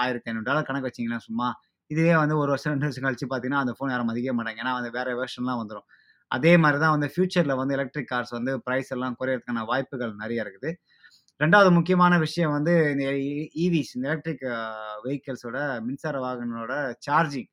$1500 0.00 0.62
கணக்கு 0.62 0.88
வச்சீங்கன்னா 0.88 1.20
சும்மா, 1.20 1.48
இதுவே 1.90 2.14
வந்து 2.16 2.36
ஒரு 2.38 2.50
வருஷம், 2.50 2.72
ரெண்டு 2.72 2.88
வருஷம் 2.88 3.06
கழிச்சு 3.06 3.26
பார்த்தீங்கன்னா, 3.26 3.62
அந்த 3.64 3.72
ஃபோன் 3.76 3.90
யாரும் 3.90 4.10
மதிக்க 4.10 4.32
மாட்டாங்க. 4.32 4.62
ஏன்னா, 4.64 4.74
வந்து 4.74 4.90
வேறு 4.90 5.12
வெர்ஷன்லாம் 5.20 5.60
வந்துடும் 5.62 5.86
அதே 6.30 6.52
மாதிரி 6.56 6.78
தான் 6.80 6.94
வந்து 6.96 7.08
ஃபியூச்சரில் 7.14 7.58
வந்து 7.58 7.74
எலக்ட்ரிக் 7.74 8.10
கார்ஸ் 8.12 8.32
வந்து 8.32 8.52
ப்ரைஸ் 8.66 8.90
எல்லாம் 8.92 9.16
குறையிறதுக்கான 9.20 9.64
வாய்ப்புகள் 9.64 10.12
நிறைய 10.14 10.44
இருக்குது. 10.44 10.70
ரெண்டாவது 11.40 11.70
முக்கியமான 11.70 12.14
விஷயம் 12.18 12.52
வந்து 12.52 12.72
இந்த 12.92 13.04
e, 13.16 13.26
e 13.32 13.64
இவிஸ் 13.64 13.92
இந்த 13.96 14.06
எலக்ட்ரிக் 14.08 14.44
வெஹிக்கிள்ஸோட 15.04 15.58
மின்சார 15.80 16.16
வாகனோட 16.20 16.74
சார்ஜிங். 17.06 17.48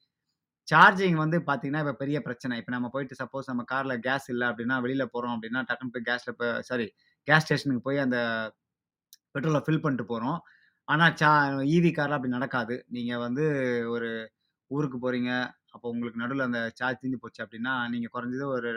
சார்ஜிங் 0.67 1.17
வந்து 1.17 1.37
பார்த்தீங்கன்னா, 1.39 1.81
இப்போ 1.85 1.93
பெரிய 1.93 2.17
பிரச்சனை. 2.21 2.57
இப்போ 2.57 2.71
நம்ம 2.71 2.89
போயிட்டு 2.89 3.15
சப்போஸ் 3.21 3.51
நம்ம 3.51 3.63
காரில் 3.63 3.95
கேஸ் 3.99 4.27
இல்லை 4.29 4.45
அப்படின்னா 4.47 4.77
வெளியில் 4.81 5.11
போகிறோம் 5.11 5.35
அப்படின்னா 5.35 5.61
டக்குனு 5.61 5.93
போய் 5.95 6.07
கேஸில் 6.09 6.33
இப்போ 6.33 6.49
சாரி 6.61 6.87
கேஸ் 7.27 7.45
ஸ்டேஷனுக்கு 7.45 7.83
போய் 7.83 7.99
அந்த 7.99 8.19
பெட்ரோலை 9.35 9.61
ஃபில் 9.65 9.83
பண்ணிட்டு 9.83 10.05
போகிறோம் 10.05 10.39
ஆனால் 10.87 11.15
சா 11.21 11.29
ஈவி 11.75 11.91
காரில் 11.91 12.17
அப்படி 12.17 12.33
நடக்காது. 12.37 12.75
நீங்கள் 12.89 13.23
வந்து 13.25 13.45
ஒரு 13.95 14.09
ஊருக்கு 14.71 14.97
போகிறீங்க 14.99 15.31
அப்போ 15.75 15.87
உங்களுக்கு 15.93 16.21
நடுவில் 16.23 16.47
அந்த 16.47 16.61
சார்ஜ் 16.79 17.01
தீர்ந்து 17.03 17.23
போச்சு 17.23 17.41
அப்படின்னா 17.45 17.73
நீங்கள் 17.93 18.13
குறைஞ்சது 18.15 18.47
ஒரு 18.55 18.71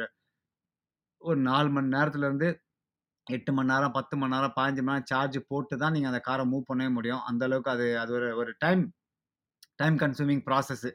ஒரு 1.23 1.39
நாலு 1.47 1.69
மணி 1.71 1.89
நேரத்துலேருந்து 1.95 2.49
எட்டு 3.27 3.51
மணி 3.53 3.71
நேரம், 3.73 3.93
10 3.93 4.17
மணி 4.21 4.35
நேரம், 4.35 4.55
15 4.57 4.83
மணி 4.83 4.95
நேரம் 4.95 5.11
சார்ஜ் 5.11 5.39
போட்டு 5.51 5.75
தான் 5.79 5.95
நீங்கள் 5.95 6.13
அந்த 6.13 6.21
காரை 6.29 6.45
மூவ் 6.53 6.69
பண்ணவே 6.71 6.91
முடியும். 6.97 7.23
அந்த 7.31 7.43
அளவுக்கு 7.49 7.73
அது 7.75 7.87
அது 8.03 8.13
ஒரு 8.19 8.29
ஒரு 8.41 8.53
டைம் 8.65 8.83
டைம் 9.79 9.97
கன்சூமிங் 10.03 10.43
ப்ராசஸ்ஸு 10.49 10.91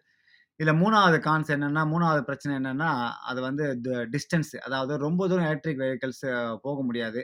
இதில் 0.59 0.79
மூணாவது 0.81 1.17
கான்ஸ் 1.27 1.51
என்னென்னா 1.55 1.83
மூணாவது 1.93 2.23
பிரச்சனை 2.29 2.53
என்னென்னா 2.59 2.89
அது 3.29 3.39
வந்து 3.47 3.65
ட 3.85 3.91
டிஸ்டன்ஸ். 4.15 4.53
அதாவது 4.67 4.93
ரொம்ப 5.05 5.21
தூரம் 5.29 5.47
எலக்ட்ரிக் 5.49 5.81
வெஹிக்கிள்ஸ் 5.83 6.25
போக 6.63 6.77
முடியாது. 6.89 7.21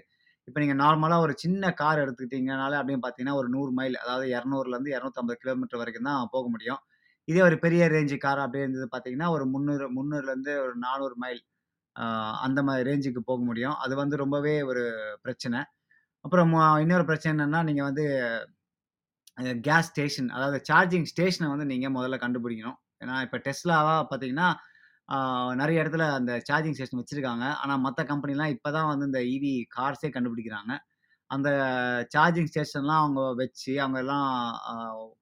இப்போ 0.48 0.60
நீங்கள் 0.63 0.80
நார்மலாக 0.82 1.24
ஒரு 1.25 1.34
சின்ன 1.44 1.72
கார் 1.80 2.01
எடுத்துக்கிட்டீங்கனாலே 2.04 2.75
அப்படின்னு 2.80 3.04
பார்த்தீங்கன்னா, 3.06 3.38
ஒரு 3.39 3.48
நூறு 3.56 3.72
மைல் 3.80 3.96
அதாவது 4.04 4.25
200லருந்து 4.34 4.92
250 4.96 5.36
கிலோமீட்டர் 5.42 5.82
வரைக்கும் 5.82 6.08
தான் 6.10 6.30
போக 6.36 6.46
முடியும். 6.54 6.80
இதே 7.27 7.42
ஒரு 7.48 7.56
பெரிய 7.66 7.84
ரேஞ்சு 7.96 8.18
கார் 8.25 8.42
அப்படி 8.44 8.63
இருந்தது 8.66 8.88
பார்த்தீங்கன்னா, 8.94 9.30
ஒரு 9.36 9.46
300 9.54 9.88
300லருந்து 9.98 10.54
ஒரு 10.66 10.75
400 10.86 11.18
மைல் 11.24 11.42
அந்த 12.46 12.60
மாதிரி 12.68 12.84
ரேஞ்சுக்கு 12.89 13.22
போக 13.30 13.42
முடியும். 13.50 13.75
அது 13.84 13.94
வந்து 14.01 14.16
ரொம்பவே 14.24 14.56
ஒரு 14.72 14.84
பிரச்சனை. 15.25 15.60
அப்புறம் 16.25 16.51
இன்னொரு 16.84 17.06
பிரச்சனை 17.10 17.32
என்னென்னா 17.36 17.62
நீங்கள் 17.70 17.88
வந்து 17.89 18.06
கேஸ் 19.68 19.89
ஸ்டேஷன் 19.92 20.30
அதாவது 20.38 20.60
சார்ஜிங் 20.70 21.08
ஸ்டேஷனை 21.13 21.48
வந்து 21.54 21.68
நீங்கள் 21.74 21.96
முதல்ல 21.98 22.18
கண்டுபிடிக்கணும். 22.24 22.77
ஏன்னா, 23.04 23.16
இப்போ 23.25 23.38
டெஸ்லாவாக 23.48 24.04
பார்த்தீங்கன்னா, 24.12 24.50
நிறைய 25.60 25.82
இடத்துல 25.84 26.06
அந்த 26.20 26.32
சார்ஜிங் 26.48 26.76
ஸ்டேஷன் 26.78 27.02
வச்சுருக்காங்க 27.02 27.46
ஆனால் 27.64 27.82
மற்ற 27.86 28.04
கம்பெனிலாம் 28.12 28.54
இப்போ 28.56 28.70
தான் 28.78 28.90
வந்து 28.92 29.06
இந்த 29.10 29.20
ஈவி 29.34 29.52
கார்ஸே 29.76 30.10
கண்டுபிடிக்கிறாங்க. 30.16 30.74
அந்த 31.36 31.50
சார்ஜிங் 32.14 32.50
ஸ்டேஷன்லாம் 32.52 33.02
அவங்க 33.04 33.22
வச்சு, 33.42 33.72
அவங்க 33.84 34.00
எல்லாம் 34.04 34.28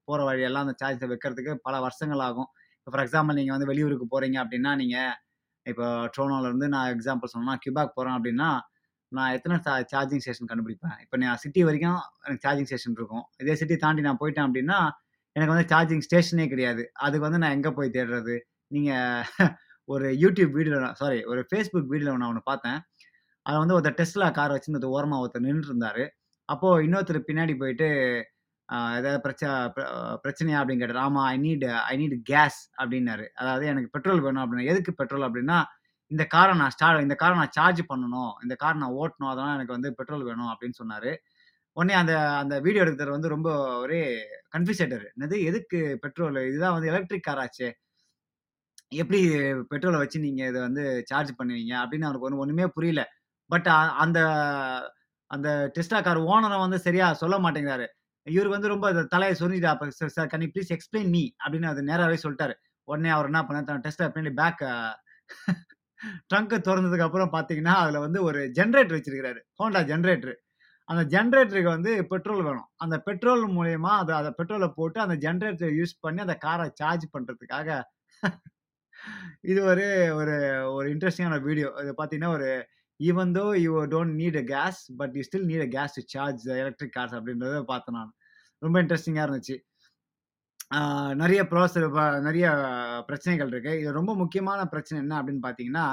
போகிற 0.06 0.20
வழியெல்லாம் 0.28 0.64
அந்த 0.66 0.74
சார்ஜர் 0.82 1.12
வைக்கிறதுக்கு 1.12 1.52
பல 1.66 1.74
வருஷங்கள் 1.86 2.22
ஆகும். 2.28 2.48
இப்போ 2.78 2.90
ஃபார் 2.94 3.04
எக்ஸாம்பிள் 3.06 3.38
நீங்கள் 3.40 3.56
வந்து 3.56 3.68
வெளியூருக்கு 3.70 4.06
போகிறீங்க 4.14 4.38
அப்படின்னா 4.44 4.72
நீங்கள் 4.82 5.14
இப்போ 5.66 5.86
ட்ரோனோலேருந்து 6.14 6.68
நான் 6.74 6.90
எக்ஸாம்பிள் 6.96 7.32
சொன்னால் 7.34 7.60
கியூபாக் 7.64 7.96
போகிறேன் 7.98 8.16
அப்படின்னா 8.18 8.50
நான் 9.12 9.34
எத்தனை 9.36 9.56
சா 9.66 9.72
சார்ஜிங் 9.92 10.22
ஸ்டேஷன் 10.24 10.50
கண்டுபிடிப்பேன். 10.50 10.96
இப்போ 11.04 11.16
நான் 11.22 11.40
சிட்டி 11.44 11.60
வரைக்கும் 11.68 11.98
எனக்கு 12.26 12.44
சார்ஜிங் 12.46 12.68
ஸ்டேஷன் 12.70 12.96
இருக்கும். 13.00 13.24
இதே 13.42 13.54
சிட்டி 13.60 13.76
தாண்டி 13.84 14.02
நான் 14.08 14.20
போயிட்டேன் 14.22 14.46
அப்படின்னா 14.48 14.78
எனக்கு 15.36 15.52
வந்து 15.54 15.68
சார்ஜிங் 15.72 16.04
ஸ்டேஷனே 16.06 16.46
கிடையாது. 16.52 16.82
அதுக்கு 17.04 17.24
வந்து 17.28 17.40
நான் 17.42 17.54
எங்கே 17.58 17.72
போய் 17.78 17.94
தேடுறது? 17.96 18.36
நீங்கள் 18.76 19.52
ஒரு 19.88 20.06
யூடியூப் 20.22 20.52
வீடியோவில் 20.58 20.96
சாரி 21.00 21.18
ஒரு 21.32 21.40
ஃபேஸ்புக் 21.48 21.90
வீடியோவில் 21.92 22.20
நான் 22.22 22.30
ஒன்று 22.32 22.42
பார்த்தேன். 22.50 22.78
அதை 23.46 23.56
வந்து 23.62 23.74
ஒருத்தர் 23.76 23.98
டெஸ்ட்லா 24.00 24.28
கார் 24.38 24.54
வச்சிருந்து 24.54 24.94
ஓரமாக 24.96 25.22
ஒருத்தர் 25.24 25.44
நின்னுட்டு 25.46 25.70
இருந்தார் 25.72 26.02
அப்போது 26.48 26.82
இன்னொருத்தர் 26.86 27.26
பின்னாடி 27.28 27.54
போயிட்டு, 27.60 27.88
ஏதாவது 28.98 29.18
பிரச்ச 29.26 29.42
பிரச்சனையா 30.24 30.58
அப்படின்னு 30.60 30.82
கேட்டார் 30.82 31.02
ஆமாம் 31.06 31.26
I 31.32 31.36
need 31.44 31.64
I 31.92 31.94
need 32.02 32.16
gas 32.32 32.58
அப்படின்னாரு 32.80 33.26
அதாவது 33.40 33.64
எனக்கு 33.72 33.90
பெட்ரோல் 33.96 34.22
வேணும் 34.26 34.42
அப்படின்னா 34.44 34.70
எதுக்கு 34.72 34.92
பெட்ரோல் 35.00 35.26
அப்படின்னா 35.28 35.58
இந்த 36.10 36.24
காரை 36.34 36.52
நான் 36.60 36.72
ஸ்டார்ட் 36.74 37.06
இந்த 37.06 37.16
காரை 37.22 37.34
நான் 37.40 37.54
சார்ஜ் 37.58 37.80
பண்ணணும். 37.92 38.32
இந்த 38.44 38.54
காரை 38.62 38.76
நான் 38.82 38.96
ஓட்டணும். 39.02 39.30
அதெல்லாம் 39.32 39.56
எனக்கு 39.58 39.76
வந்து 39.76 39.90
பெட்ரோல் 40.00 40.26
வேணும் 40.30 40.50
அப்படின்னு 40.52 40.78
சொன்னார் 40.82 41.10
உடனே 41.76 41.94
அந்த 42.02 42.12
அந்த 42.42 42.54
வீடியோ 42.66 42.82
எடுக்கிறவர் 42.84 43.16
வந்து 43.16 43.32
ரொம்ப 43.34 43.48
ஒரே 43.84 44.00
கன்ஃபியூஸ் 44.54 44.80
ஆயிட்டாரு. 44.82 45.06
என்னது 45.16 45.36
எதுக்கு 45.50 45.78
பெட்ரோல்? 46.04 46.38
இதுதான் 46.50 46.76
வந்து 46.76 46.90
எலக்ட்ரிக் 46.92 47.26
கார் 47.28 47.42
எப்படி 48.92 49.20
பெட்ரோலை 49.70 49.98
வச்சு 49.98 50.18
நீங்கள் 50.20 50.48
இதை 50.48 50.60
வந்து 50.60 50.82
சார்ஜ் 51.06 51.32
பண்ணுவீங்க? 51.38 51.72
அப்படின்னு 51.82 52.08
அவருக்கு 52.08 52.28
வந்து 52.28 52.38
ஒன்றுமே 52.38 52.66
புரியல. 52.68 53.02
பட் 53.50 53.68
அந்த 53.98 54.18
அந்த 55.30 55.48
டெஸ்டா 55.76 55.98
கார் 56.02 56.20
ஓனரை 56.26 56.58
வந்து 56.60 56.78
சரியா 56.78 57.06
சொல்ல 57.14 57.36
மாட்டேங்கிறாரு. 57.38 57.86
இவருக்கு 58.26 58.56
வந்து 58.56 58.72
ரொம்ப 58.72 58.86
தலையை 59.06 59.34
சொரிஞ்சுட்டு 59.40 59.70
அப்போ 59.72 59.86
"sir 59.90 60.14
sir 60.16 60.30
can 60.32 60.52
please 60.54 60.72
explain 60.76 61.10
me" 61.10 61.22
அப்படின்னு 61.42 61.68
அது 61.72 61.82
நேராகவே 61.82 62.18
சொல்லிட்டாரு 62.24 62.54
உடனே 62.88 63.10
அவர் 63.10 63.26
என்ன 63.26 63.40
பண்ணார் 63.42 63.68
தன் 63.70 63.84
Tesla 63.86 64.06
பின்னாடி 64.14 64.32
பேக் 64.36 64.62
ட்ரங்க்க 66.30 66.56
தொறந்ததுக்கு 66.66 67.06
அப்புறம் 67.06 67.32
பார்த்தீங்கன்னா, 67.32 67.74
அதில் 67.82 67.98
வந்து 67.98 68.20
ஒரு 68.22 68.40
ஜென்ரேட்டர் 68.58 68.96
வச்சிருக்கிறாரு 68.98 69.40
ஹோண்டா 69.60 69.80
ஜென்ரேட்டர் 69.90 70.36
அந்த 70.88 71.02
ஜென்ரேட்டருக்கு 71.14 71.70
வந்து 71.70 71.92
பெட்ரோல் 72.06 72.42
வேணும். 72.42 72.68
அந்த 72.76 72.96
பெட்ரோல் 73.00 73.44
மூலயமா 73.50 73.92
அதை 74.02 74.14
அதை 74.16 74.30
பெட்ரோலை 74.40 74.68
போட்டு 74.76 74.98
அந்த 75.00 75.16
ஜென்ரேட்டரை 75.24 75.70
யூஸ் 75.80 75.94
பண்ணி 76.00 76.20
அந்த 76.20 76.36
காரை 76.44 76.68
சார்ஜ் 76.74 77.06
பண்ணுறதுக்காக 77.14 77.68
இது 79.42 79.60
ஒரு 79.64 79.86
ஒரு 80.20 80.34
ஒரு 80.74 80.86
இன்ட்ரெஸ்டிங்கான 80.94 81.38
வீடியோ. 81.48 81.68
இது 81.82 81.92
பார்த்தீங்கன்னா, 81.98 82.32
ஒரு 82.36 82.48
even 83.00 83.32
though 83.38 83.44
you 83.64 83.72
don't 83.94 84.14
need 84.22 84.38
a 84.42 84.44
gas, 84.54 84.80
but 84.96 85.14
you 85.16 85.22
still 85.28 85.48
need 85.50 85.64
a 85.66 85.70
gas 85.76 85.96
to 85.98 86.02
charge 86.14 86.42
the 86.48 86.54
electric 86.64 86.94
cars 86.98 87.16
அப்படின்றத 87.18 87.62
பார்த்தேன் 87.72 87.96
நான் 87.98 88.12
ரொம்ப 88.62 88.76
இன்ட்ரெஸ்டிங்காக 88.82 89.26
இருந்துச்சு. 89.28 89.56
நிறைய 91.14 91.40
நெறைய 91.50 91.90
நிறைய 92.20 92.46
பிரச்சனைகள் 93.08 93.50
இருக்குது 93.50 93.80
இது 93.82 93.90
ரொம்ப 93.92 94.12
முக்கியமான 94.14 94.60
பிரச்சனை 94.66 94.98
என்ன 95.02 95.14
அப்படின்னு 95.20 95.44
பார்த்தீங்கன்னா, 95.46 95.86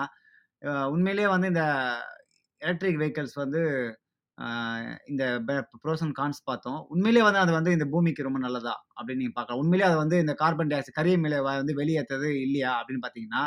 உண்மையிலேயே 0.96 1.28
வந்து 1.28 1.48
இந்த 1.54 1.66
எலக்ட்ரிக் 2.62 3.00
வெஹிக்கிள்ஸ் 3.02 3.38
வந்து 3.44 3.62
இந்த 5.12 5.24
ப்ரோஸ் 5.84 6.04
அண்ட் 6.06 6.16
கான்ஸ் 6.20 6.42
பார்த்தோம். 6.50 6.80
உண்மையிலேயே 6.94 7.26
வந்து 7.28 7.42
அது 7.44 7.52
வந்து 7.58 7.72
இந்த 7.72 7.86
பூமிக்கு 7.94 8.26
ரொம்ப 8.28 8.40
நல்லதா? 8.40 8.74
அப்படின்னு 8.98 9.22
நீங்கள் 9.24 9.38
பார்க்கலாம். 9.40 9.62
உண்மையிலேயே 9.64 9.90
அது 9.90 9.98
வந்து 10.04 10.18
இந்த 10.24 10.34
கார்பன் 10.42 10.70
டை 10.72 10.78
ஆக்சைடு 10.80 10.98
கரியமில 11.00 11.42
வந்து 11.48 11.74
வெளியேற்றது 11.82 12.30
இல்லையா? 12.46 12.72
அப்படின்னு 12.80 13.04
பார்த்தீங்கன்னா, 13.06 13.44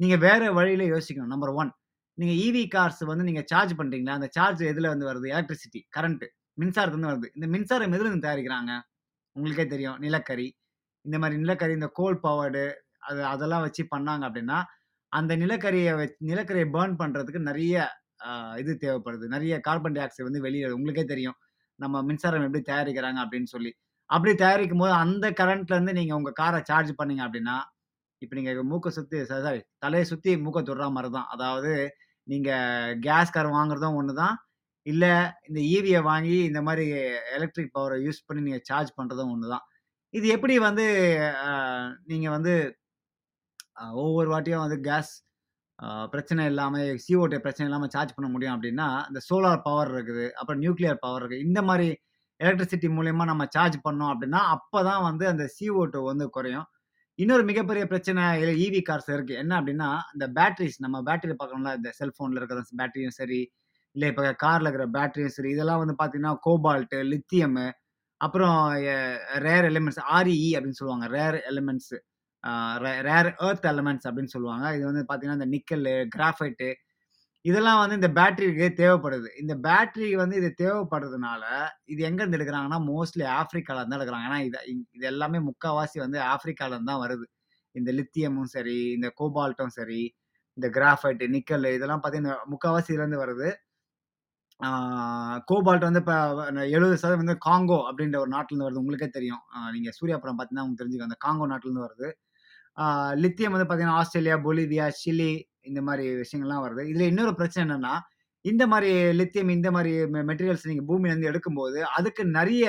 நீங்கள் 0.00 0.22
வேறு 0.26 0.46
வழியில் 0.58 0.86
யோசிக்கணும். 0.94 1.32
நம்பர் 1.34 1.54
ஒன் 1.62 1.70
நீங்கள் 2.18 2.38
ஈவி 2.44 2.64
கார்ஸ் 2.74 3.02
வந்து 3.12 3.24
நீங்கள் 3.28 3.46
சார்ஜ் 3.52 3.74
பண்ணுறீங்களா 3.80 4.16
அந்த 4.18 4.28
சார்ஜ் 4.36 4.62
எதில் 4.72 4.92
வந்து 4.92 5.06
வருது? 5.10 5.26
எலக்ட்ரிசிட்டி, 5.34 5.80
கரண்ட்டு 5.96 6.26
மின்சாரத்துலேருந்து 6.58 7.12
வருது. 7.12 7.28
இந்த 7.36 7.46
மின்சாரம் 7.54 7.94
எதுலேருந்து 7.96 8.26
தயாரிக்கிறாங்க? 8.26 8.72
உங்களுக்கே 9.36 9.66
தெரியும். 9.74 9.98
நிலக்கரி. 10.06 10.48
இந்த 11.04 11.16
மாதிரி 11.22 11.36
நிலக்கரி, 11.44 11.72
இந்த 11.72 11.88
கோல் 11.98 12.18
பவர்டு 12.26 12.64
அது 13.08 13.20
அதெல்லாம் 13.24 13.64
வச்சு 13.66 13.82
பண்ணாங்க 13.94 14.24
அப்படின்னா 14.28 14.58
அந்த 15.12 15.32
நிலக்கரியை 15.36 15.92
வச் 16.00 16.16
நிலக்கரியை 16.30 16.66
பேர்ன் 16.76 16.96
பண்ணுறதுக்கு 17.02 17.40
நிறைய 17.50 17.76
இது 18.62 18.72
தேவைப்படுது. 18.84 19.26
நிறைய 19.34 19.54
கார்பன் 19.66 19.96
டை 19.96 20.02
ஆக்சைடு 20.04 20.28
வந்து 20.28 20.44
வெளியே 20.46 20.68
உங்களுக்கே 20.78 21.04
தெரியும். 21.12 21.36
நம்ம 21.78 22.02
மின்சாரம் 22.08 22.46
எப்படி 22.48 22.62
தயாரிக்கிறாங்க 22.70 23.18
அப்படின்னு 23.24 23.48
சொல்லி. 23.54 23.70
அப்படி 24.10 24.32
தயாரிக்கும் 24.44 24.82
போது 24.82 24.94
அந்த 25.04 25.26
கரண்ட்லேருந்து 25.40 25.94
நீங்கள் 25.98 26.18
உங்கள் 26.20 26.38
காரை 26.40 26.60
சார்ஜ் 26.70 26.92
பண்ணீங்க 27.00 27.22
அப்படின்னா 27.26 27.56
இப்போ 28.22 28.34
நீங்கள் 28.38 28.68
மூக்கை 28.70 28.90
சுற்றி 28.96 29.18
சாரி 29.30 29.60
தலையை 29.84 30.04
சுற்றி 30.10 30.30
மூக்கை 30.44 30.60
தொடுறா 30.68 30.86
மாதிரி 30.96 31.10
தான். 31.16 31.28
அதாவது 31.34 31.72
நீங்கள் 32.28 32.94
கேஸ் 33.06 33.34
கார் 33.34 33.48
வாங்குறதும் 33.56 33.96
ஒன்று 34.00 34.12
தான். 34.22 34.36
இல்லை 34.86 35.12
இந்த 35.48 35.60
ஈவியை 35.74 36.00
வாங்கி 36.10 36.36
இந்த 36.48 36.60
மாதிரி 36.68 36.84
எலக்ட்ரிக் 37.36 37.74
பவரை 37.76 37.96
யூஸ் 38.06 38.24
பண்ணி 38.28 38.42
நீங்கள் 38.48 38.66
சார்ஜ் 38.70 38.92
பண்ணுறதும் 38.98 39.32
ஒன்று 39.34 39.52
தான். 39.54 39.64
இது 40.14 40.26
எப்படி 40.36 40.54
வந்து 40.68 40.86
நீங்கள் 42.10 42.34
வந்து 42.36 42.54
ஒவ்வொரு 44.02 44.28
வாட்டியும் 44.32 44.64
வந்து 44.64 44.78
கேஸ் 44.88 45.12
பிரச்சனை 46.12 46.42
இல்லாமல் 46.50 46.90
சிஓடி 47.04 47.38
பிரச்சனை 47.46 47.66
இல்லாமல் 47.68 47.92
சார்ஜ் 47.94 48.14
பண்ண 48.16 48.28
முடியும் 48.34 48.54
அப்படின்னா 48.56 48.86
இந்த 49.08 49.20
சோலார் 49.28 49.64
பவர் 49.66 49.90
இருக்குது. 49.94 50.26
அப்புறம் 50.40 50.60
நியூக்ளியர் 50.64 51.02
பவர் 51.04 51.22
இருக்குது 51.22 51.46
இந்த 51.48 51.60
மாதிரி 51.68 51.88
எலக்ட்ரிசிட்டி 52.40 52.88
மூலயமா 52.96 53.24
நம்ம 53.32 53.44
சார்ஜ் 53.56 53.76
பண்ணோம் 53.86 54.12
அப்படின்னா 54.14 54.40
அப்போ 54.54 54.78
தான் 54.88 55.04
வந்து 55.08 55.24
அந்த 55.32 55.44
CO2 55.56 56.00
வந்து 56.10 56.24
குறையும். 56.36 56.66
இன்னொரு 57.18 57.44
மிகப்பெரிய 57.50 57.84
பிரச்சனை 57.92 58.22
இவி 58.42 58.54
ஈவி 58.64 58.80
கார்ஸ்ல 58.88 59.14
இருக்குது 59.16 59.40
என்ன 59.42 59.52
அப்படின்னா 59.60 59.88
இந்த 60.14 60.26
பேட்ரிஸ் 60.38 60.76
நம்ம 60.84 60.96
பேட்டரி 61.08 61.34
பார்க்கணும்ல 61.40 61.70
இந்த 61.78 61.90
செல்ஃபோனில் 62.00 62.38
இருக்கிற 62.40 62.62
பேட்டரியும் 62.80 63.16
சரி, 63.20 63.40
இல்லை 63.94 64.08
இப்போ 64.12 64.24
காரில் 64.44 64.68
இருக்கிற 64.68 64.86
பேட்டரியும் 64.96 65.34
சரி, 65.36 65.50
இதெல்லாம் 65.54 65.80
வந்து 65.82 65.94
பார்த்தீங்கன்னா, 66.00 66.34
கோபால்ட்டு 66.46 66.98
லித்தியமு, 67.12 67.66
அப்புறம் 68.20 68.56
ரேர் 69.46 69.66
எலிமெண்ட்ஸ் 69.70 70.02
REE 70.26 70.50
அப்படின்னு 70.56 70.78
சொல்லுவாங்க. 70.80 71.06
Rare 71.16 71.38
elements 71.50 71.96
rare 73.06 73.30
earth 73.46 73.66
elements 73.70 74.06
அப்படின்னு 74.08 74.34
சொல்லுவாங்க. 74.34 74.66
இது 74.76 74.84
வந்து 74.90 75.02
பார்த்தீங்கன்னா, 75.04 75.38
இந்த 75.40 75.48
நிக்கல் 75.54 75.86
கிராஃபைட்டு 76.16 76.68
இதெல்லாம் 77.44 77.80
வந்து 77.80 77.96
இந்த 78.00 78.10
பேட்டரிக்கு 78.16 78.66
தேவைப்படுது. 78.80 79.28
இந்த 79.42 79.54
பேட்டரி 79.66 80.08
வந்து 80.16 80.36
இது 80.36 80.50
தேவைப்படுறதுனால, 80.62 81.44
இது 81.86 82.00
எங்கேருந்து 82.08 82.38
எடுக்கிறாங்கன்னா 82.38 82.80
மோஸ்ட்லி 82.88 83.24
ஆஃப்ரிக்கால 83.38 83.80
இருந்து 83.80 83.94
தான் 83.94 84.00
எடுக்குறாங்க. 84.00 84.28
ஏன்னா, 84.30 84.40
இது 84.48 84.58
இது 84.96 85.06
எல்லாமே 85.06 85.40
முக்காவாசி 85.48 85.98
வந்து 86.04 86.20
ஆஃப்ரிக்காவிலேருந்து 86.32 86.92
தான் 86.92 87.04
வருது. 87.04 87.26
இந்த 87.74 87.90
லித்தியமும் 87.92 88.52
சரி, 88.54 88.78
இந்த 88.96 89.08
கோபால்ட்டும் 89.20 89.74
சரி, 89.78 90.02
இந்த 90.58 90.68
கிராஃபைட்டு 90.76 91.26
நிக்கல் 91.36 91.66
இதெல்லாம் 91.72 92.02
பார்த்தீங்கன்னா, 92.02 92.36
முக்காவாசி 92.52 92.94
வருது. 93.24 93.48
கோபால்ட் 95.48 95.86
வந்து 95.88 96.00
இப்போ 96.02 96.16
எழுபது 96.70 96.96
சதவீதம் 96.96 97.22
வந்து 97.22 97.36
காங்கோ 97.46 97.78
அப்படின்ற 97.88 98.16
ஒரு 98.22 98.30
நாட்டிலேருந்து 98.34 98.66
வருது. 98.66 98.82
உங்களுக்கே 98.82 99.08
தெரியும். 99.10 99.42
நீங்கள் 99.54 99.74
நீங்க 99.76 99.90
சூர்யா 99.98 100.16
படம் 100.18 100.36
பார்த்தீங்கன்னா 100.36 100.64
உங்களுக்கு 100.64 100.82
தெரிஞ்சுக்கும். 100.82 101.10
அந்த 101.10 101.18
காங்கோ 101.26 101.46
நாட்டிலேருந்து 101.52 101.86
வருது. 101.86 102.08
லித்தியம் 103.14 103.52
வந்து 103.52 103.66
பார்த்தீங்கன்னா, 103.66 103.98
ஆஸ்திரேலியா, 104.00 104.36
பொலிவியா, 104.38 104.86
சிலி 105.00 105.30
இந்த 105.62 105.80
மாதிரி 105.82 106.04
விஷயங்கள்லாம் 106.16 106.64
வருது. 106.66 106.82
இதில் 106.88 107.08
இன்னொரு 107.08 107.34
பிரச்சனை 107.34 107.64
என்னன்னா, 107.66 107.94
இந்த 108.44 108.64
மாதிரி 108.66 108.90
லித்தியம் 109.12 109.48
இந்த 109.50 109.70
மாதிரி 109.70 109.92
மெ 110.06 110.20
மெட்டீரியல்ஸ் 110.22 110.68
நீங்கள் 110.68 110.88
பூமியிலேருந்து 110.88 111.30
எடுக்கும்போது, 111.30 111.80
அதுக்கு 111.92 112.24
நிறைய 112.32 112.66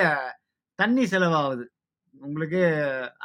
தண்ணி 0.78 1.04
செலவாகுது. 1.06 1.64
உங்களுக்கு 2.20 2.60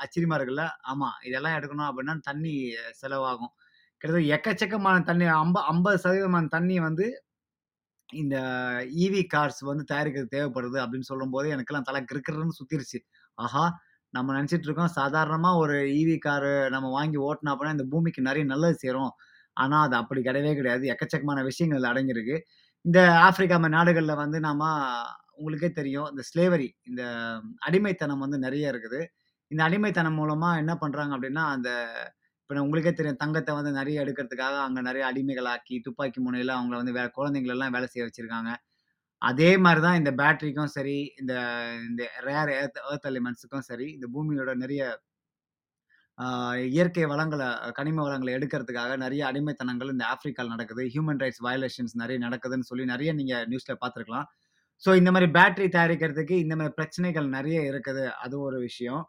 ஆச்சரியமா 0.02 0.38
இருக்குல்ல? 0.38 0.64
ஆமாம் 0.84 1.18
இதெல்லாம் 1.24 1.58
எடுக்கணும் 1.60 1.90
அப்படின்னா 1.90 2.16
தண்ணி 2.22 2.54
செலவாகும். 3.02 3.54
கிட்டத்தட்ட 4.02 4.34
எக்கச்சக்கமான 4.36 5.04
தண்ணி 5.04 5.26
ஐம்ப 5.38 5.60
ஐம்பது 5.66 5.98
சதவீதமான 6.04 6.48
தண்ணி 6.50 6.80
வந்து 6.80 7.06
இந்த 8.10 8.38
ஈவி 8.98 9.22
கார்ஸ் 9.34 9.62
வந்து 9.64 9.86
தயாரிக்கிறது 9.92 10.34
தேவைப்படுது 10.36 10.78
அப்படின்னு 10.84 11.10
சொல்லும்போது, 11.12 11.48
எனக்கெல்லாம் 11.56 11.82
தலை 11.82 12.02
கிருக்கிறதுன்னு 12.04 12.60
சுத்திருச்சு. 12.60 13.00
ஆஹா! 13.38 13.66
நம்ம 14.14 14.34
நினச்சிட்டு 14.38 14.68
இருக்கோம் 14.68 14.94
சாதாரணமாக 15.00 15.62
ஒரு 15.64 15.76
ஈவி 16.00 16.16
காரு 16.18 16.52
நம்ம 16.76 16.88
வாங்கி 16.98 17.18
ஓட்டினா 17.28 17.52
அப்படின்னா, 17.54 17.76
இந்த 17.78 17.86
பூமிக்கு 17.94 18.22
நிறைய 18.22 18.44
நல்லது 18.54 18.78
சேரும் 18.86 19.12
ஆனால் 19.58 19.84
அது 19.88 19.96
அப்படி 20.02 20.22
கிடையவே 20.22 20.52
கிடையாது. 20.60 20.86
எக்கச்சக்கமான 20.94 21.40
விஷயங்கள் 21.50 21.90
அடங்கியிருக்கு. 21.92 22.38
இந்த 22.86 23.00
ஆப்பிரிக்கா 23.28 23.58
நாடுகளில் 23.78 24.22
வந்து 24.24 24.38
நாம் 24.48 24.64
உங்களுக்கே 25.38 25.70
தெரியும். 25.80 26.08
இந்த 26.14 26.24
ஸ்லேவரி 26.30 26.70
இந்த 26.90 27.04
அடிமைத்தனம் 27.68 28.24
வந்து 28.26 28.38
நிறைய 28.46 28.72
இருக்குது. 28.74 29.00
இந்த 29.52 29.62
அடிமைத்தனம் 29.68 30.20
மூலமாக 30.22 30.60
என்ன 30.64 30.74
பண்ணுறாங்க 30.84 31.12
அப்படின்னா, 31.18 31.44
அந்த 31.56 31.70
இப்போ 32.44 32.64
உங்களுக்கே 32.66 32.92
தெரியும் 32.94 33.20
தங்கத்தை 33.22 33.52
வந்து 33.58 33.72
நிறைய 33.72 34.04
எடுக்கிறதுக்காக 34.04 34.56
அங்கே 34.66 34.82
நிறைய 34.82 35.04
அடிமைகளாக்கி, 35.12 35.76
துப்பாக்கி 35.88 36.20
முனையில் 36.20 36.52
அவங்கள 36.58 36.76
வந்து 36.82 36.96
வே 36.98 37.04
குழந்தைங்களெல்லாம் 37.18 37.74
வேலை 37.76 37.88
செய்ய 37.94 38.06
வச்சுருக்காங்க 38.08 38.52
அதே 39.24 39.50
மாதிரி 39.66 39.82
தான் 39.86 40.00
இந்த 40.02 40.12
பேட்டரிக்கும் 40.20 40.72
சரி, 40.76 40.98
இந்த 41.22 41.34
இந்த 41.90 42.04
ரேர் 42.28 42.52
ஏர்த் 42.60 42.80
ஏர்த் 42.92 43.08
எலிமெண்ட்ஸுக்கும் 43.12 43.66
சரி, 43.70 43.88
இந்த 43.98 44.08
பூமியோட 44.16 44.54
நிறைய 44.64 44.82
இயற்கை 46.76 47.06
வளங்களை 47.12 47.48
கனிம 47.78 48.02
வளங்களை 48.08 48.32
எடுக்கிறதுக்காக 48.38 48.96
நிறைய 49.04 49.22
அடிமைத்தனங்கள் 49.30 49.94
இந்த 49.94 50.06
ஆப்பிரிக்காவில் 50.14 50.54
நடக்குது. 50.56 50.84
ஹியூமன் 50.94 51.22
ரைட்ஸ் 51.24 51.42
வயலேஷன்ஸ் 51.48 51.96
நிறைய 52.04 52.18
நடக்குதுன்னு 52.26 52.70
சொல்லி 52.72 52.86
நிறைய 52.94 53.12
நீங்கள் 53.20 53.48
நியூஸில் 53.52 53.82
பார்த்துருக்கலாம். 53.84 54.28
ஸோ 54.84 54.90
இந்த 55.00 55.10
மாதிரி 55.16 55.28
பேட்டரி 55.38 55.68
தயாரிக்கிறதுக்கு 55.78 56.36
இந்த 56.44 56.54
மாதிரி 56.60 56.76
பிரச்சனைகள் 56.80 57.28
நிறைய 57.38 57.58
இருக்குது. 57.72 58.06
அது 58.26 58.36
ஒரு 58.48 58.58
விஷயம். 58.68 59.04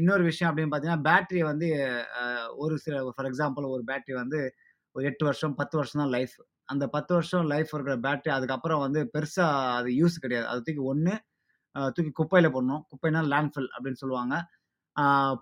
இன்னொரு 0.00 0.22
விஷயம் 0.30 0.48
அப்படின்னு 0.50 0.72
பார்த்தீங்கன்னா, 0.72 1.04
பேட்டரிய 1.08 1.44
வந்து 1.52 1.68
ஒரு 2.64 2.74
சில 2.84 2.96
ஃபார் 3.14 3.28
எக்ஸாம்பிள் 3.30 3.64
ஒரு 3.74 3.82
பேட்டரி 3.90 4.14
வந்து 4.22 4.40
ஒரு 4.96 5.04
எட்டு 5.10 5.24
வருஷம், 5.28 5.54
10 5.60 5.76
வருஷம் 5.80 6.02
தான் 6.02 6.14
லைஃப். 6.16 6.36
அந்த 6.72 6.84
10 6.94 7.12
வருஷம் 7.16 7.48
லைஃப் 7.52 7.72
இருக்கிற 7.74 7.96
பேட்டரி 8.06 8.32
அதுக்கப்புறம் 8.36 8.82
வந்து 8.86 9.00
பெருசாக 9.14 9.74
அது 9.78 9.90
யூஸ் 10.00 10.16
கிடையாது. 10.24 10.46
அது 10.52 10.60
தூக்கி 10.66 10.84
ஒன்று 10.92 11.14
தூக்கி 11.96 12.12
குப்பையில் 12.20 12.54
போடணும். 12.54 12.82
குப்பைனா 12.90 13.20
லேண்ட்ஃபில் 13.32 13.70
அப்படின்னு 13.74 14.02
சொல்லுவாங்க. 14.02 14.34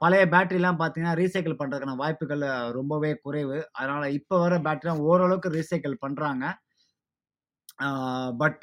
பழைய 0.03 0.23
பேட்டரிலாம் 0.33 0.79
பார்த்தீங்கன்னா, 0.81 1.17
ரீசைக்கிள் 1.21 1.59
பண்ணுறதுக்கான 1.61 1.97
வாய்ப்புகள் 2.03 2.43
ரொம்பவே 2.79 3.11
குறைவு. 3.25 3.59
அதனால் 3.79 4.15
இப்போ 4.19 4.37
வர 4.45 4.55
பேட்டரிலாம் 4.67 5.03
ஓரளவுக்கு 5.11 5.55
ரீசைக்கிள் 5.59 5.95
பண்ணுறாங்க 6.05 6.45
பட் 8.43 8.63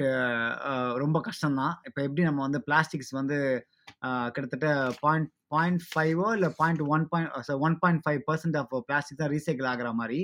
ரொம்ப 1.04 1.18
கஷ்டம் 1.28 1.58
தான். 1.62 1.74
எப்படி 1.88 2.22
நம்ம 2.28 2.42
வந்து 2.48 2.60
பிளாஸ்டிக்ஸ் 2.68 3.12
வந்து 3.20 3.38
கிட்டத்தட்ட 4.36 4.68
பாயிண்ட் 5.04 5.30
பாயிண்ட் 5.54 5.84
ஃபைவோ 5.90 6.28
இல்லை 6.38 6.50
point 6.60 6.82
one 6.96 7.04
point 7.12 7.52
one 7.68 7.76
point 7.82 8.02
five 8.06 8.22
percent 8.30 8.58
of 8.62 8.72
plastic 8.88 9.22
தான் 9.22 9.34
ரீசைக்கிள் 9.36 9.70
ஆகிற 9.72 9.90
மாதிரி 10.00 10.20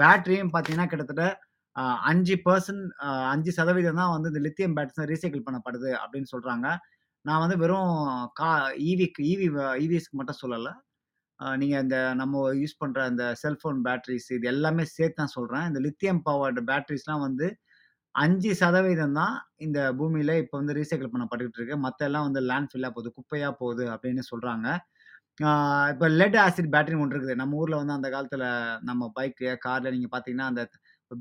பேட்டரியும் 0.00 0.52
பார்த்தீங்கன்னா 0.54 0.88
கிட்டத்தட்ட 0.92 1.26
அஞ்சு 2.10 2.34
பர்சன்ட் 2.46 2.84
அஞ்சு 3.32 3.52
சதவீதம் 3.58 4.00
தான் 4.00 4.12
வந்து 4.14 4.30
இந்த 4.32 4.40
லித்தியம் 4.46 4.76
பேட்டரிஸ் 4.78 5.10
ரீசைக்கிள் 5.12 5.46
பண்ணப்படுது 5.46 5.90
அப்படின்னு 6.02 6.28
சொல்கிறாங்க 6.34 6.66
நான் 7.24 7.42
வந்து 7.44 7.56
வெறும் 7.62 7.92
கா 8.40 8.50
ஈவிக்கு 8.90 9.20
ஈவி 9.32 9.46
ஈவிஎஸ்க்கு 9.46 9.84
ஈவிஸ்க்கு 9.84 10.18
மட்டும் 10.20 10.40
சொல்லலை 10.42 10.72
நீங்கள் 11.62 11.82
இந்த 11.84 11.96
நம்ம 12.20 12.42
யூஸ் 12.62 12.80
பண்ணுற 12.82 13.00
இந்த 13.12 13.24
செல்ஃபோன் 13.42 13.78
பேட்டரிஸ் 13.86 14.28
இது 14.36 14.46
எல்லாமே 14.54 14.84
சேர்த்து 14.96 15.20
தான் 15.20 15.34
சொல்கிறேன் 15.36 15.66
இந்த 15.70 15.80
லித்தியம் 15.86 16.20
பவர்டு 16.28 16.62
பேட்டரிஸ்லாம் 16.70 17.24
வந்து 17.26 17.46
அஞ்சு 18.14 18.50
சதவீதம் 18.60 19.16
தான் 19.20 19.34
இந்த 19.66 19.78
பூமியில் 19.98 20.32
இப்போ 20.42 20.56
வந்து 20.60 20.76
ரீசைக்கிள் 20.78 21.12
பண்ணப்பட்டுக்கிட்டு 21.14 21.60
இருக்கு. 21.60 21.76
மற்ற 21.86 22.00
எல்லாம் 22.08 22.26
வந்து 22.28 22.40
லேண்ட்ஃபில்லா 22.50 22.90
போகுது, 22.96 23.10
குப்பையாக 23.18 23.52
போகுது 23.62 23.84
அப்படின்னு 23.94 24.22
சொல்கிறாங்க 24.32 24.66
இப்போ 25.92 26.06
லெட் 26.20 26.36
ஆசிட் 26.44 26.70
பேட்டரி 26.74 26.96
ஒன்று 27.02 27.16
இருக்குது. 27.16 27.34
நம்ம 27.40 27.56
ஊரில் 27.62 27.78
வந்து 27.80 27.94
அந்த 27.96 28.08
காலத்தில் 28.14 28.44
நம்ம 28.88 29.08
பைக்கு, 29.16 29.48
காரில் 29.66 29.94
நீங்கள் 29.94 30.12
பார்த்தீங்கன்னா, 30.14 30.46
அந்த 30.52 30.62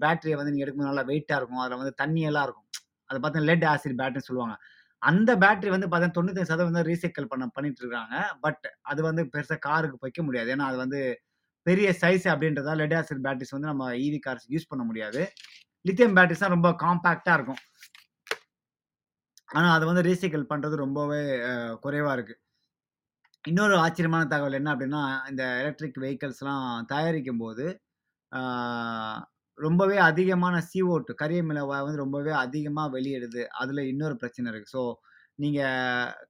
பேட்டரியை 0.03 0.37
வந்து 0.39 0.51
நீங்கள் 0.53 0.65
எடுக்கும்போது 0.65 0.91
நல்லா 0.91 1.05
வெயிட்டாக 1.11 1.39
இருக்கும். 1.41 1.61
அதில் 1.63 1.79
வந்து 1.81 1.95
தண்ணியெல்லாம் 2.03 2.45
இருக்கும். 2.47 2.67
அதை 3.09 3.17
பார்த்தா 3.23 3.43
லெட் 3.49 3.65
ஆசிட் 3.73 3.97
பேட்டரின்னு 4.01 4.29
சொல்லுவாங்க. 4.29 4.55
அந்த 5.01 5.31
பேட்டரி 5.43 5.69
வந்து 5.75 5.87
பார்த்தீங்கன்னா 5.87 6.17
95% 6.19 6.83
ரீசைக்கிள் 6.89 7.31
பண்ண 7.31 7.45
பண்ணிட்டு 7.55 7.81
இருக்காங்க. 7.83 8.15
பட் 8.45 8.65
அது 8.91 9.01
வந்து 9.09 9.23
பெருசாக 9.33 9.59
காருக்கு 9.67 10.05
வைக்க 10.05 10.21
முடியாது. 10.23 10.49
ஏன்னா, 10.55 10.67
அது 10.71 10.77
வந்து 10.77 10.99
பெரிய 11.65 11.89
சைஸ் 12.01 12.25
அப்படின்றதா 12.33 12.73
லெட் 12.81 12.95
ஆசிட் 12.99 13.23
பேட்டரிஸ் 13.25 13.55
வந்து 13.55 13.71
நம்ம 13.71 13.89
ஈவி 14.05 14.19
கார்ஸ் 14.25 14.47
யூஸ் 14.53 14.69
பண்ண 14.71 14.83
முடியாது. 14.83 15.21
லித்தியம் 15.85 16.15
பேட்டரிஸ் 16.17 16.43
தான் 16.45 16.55
ரொம்ப 16.57 16.69
காம்பேக்டாக 16.83 17.37
இருக்கும். 17.39 17.61
ஆனால் 19.49 19.75
அது 19.77 19.85
வந்து 19.89 20.03
ரீசைக்கிள் 20.09 20.49
பண்ணுறது 20.51 20.75
ரொம்பவே 20.85 21.21
குறைவாக 21.85 22.15
இருக்குது 22.17 22.39
இன்னொரு 23.45 23.75
ஆச்சரியமான 23.77 24.23
தகவல் 24.25 24.57
என்ன 24.59 24.69
அப்படின்னா, 24.73 25.01
இந்த 25.29 25.43
எலக்ட்ரிக் 25.61 26.01
வெஹிக்கிள்ஸ்லாம் 26.03 26.85
தயாரிக்கும் 26.91 27.41
போது 27.43 27.65
ரொம்பவே 29.59 29.97
அதிகமான 30.05 30.55
CO2 30.69 30.91
கரியமில 31.19 31.59
வாயு 31.69 31.85
வந்து 31.85 32.01
ரொம்பவே 32.01 32.31
அதிகமா 32.43 32.83
வெளியிடுது. 32.93 33.41
அதுல 33.61 33.81
இன்னொரு 33.91 34.15
பிரச்சனை 34.21 34.47
இருக்கு. 34.51 34.69
ஸோ, 34.73 34.81
நீங்க 35.39 35.61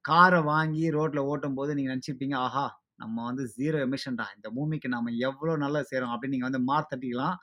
கார 0.04 0.34
வாங்கி 0.48 0.84
ரோட்ல 0.96 1.20
ஓட்டும்போது 1.30 1.72
நீங்க 1.76 1.90
நெனச்சிருப்பீங்க, 1.92 2.36
ஆஹா! 2.44 2.66
நம்ம 3.00 3.16
வந்து 3.28 3.44
0 3.54 3.78
எமிஷன்டா. 3.86 4.26
இந்த 4.36 4.48
பூமிக்கு 4.56 4.88
நாம 4.90 5.12
எவ்வளோ 5.28 5.54
நல்லது 5.64 5.88
செய்றோம் 5.90 6.12
அப்படின்னு 6.14 6.36
நீங்க 6.36 6.48
வந்து 6.50 6.62
மாத்தட்டிக்கலாம். 6.68 7.36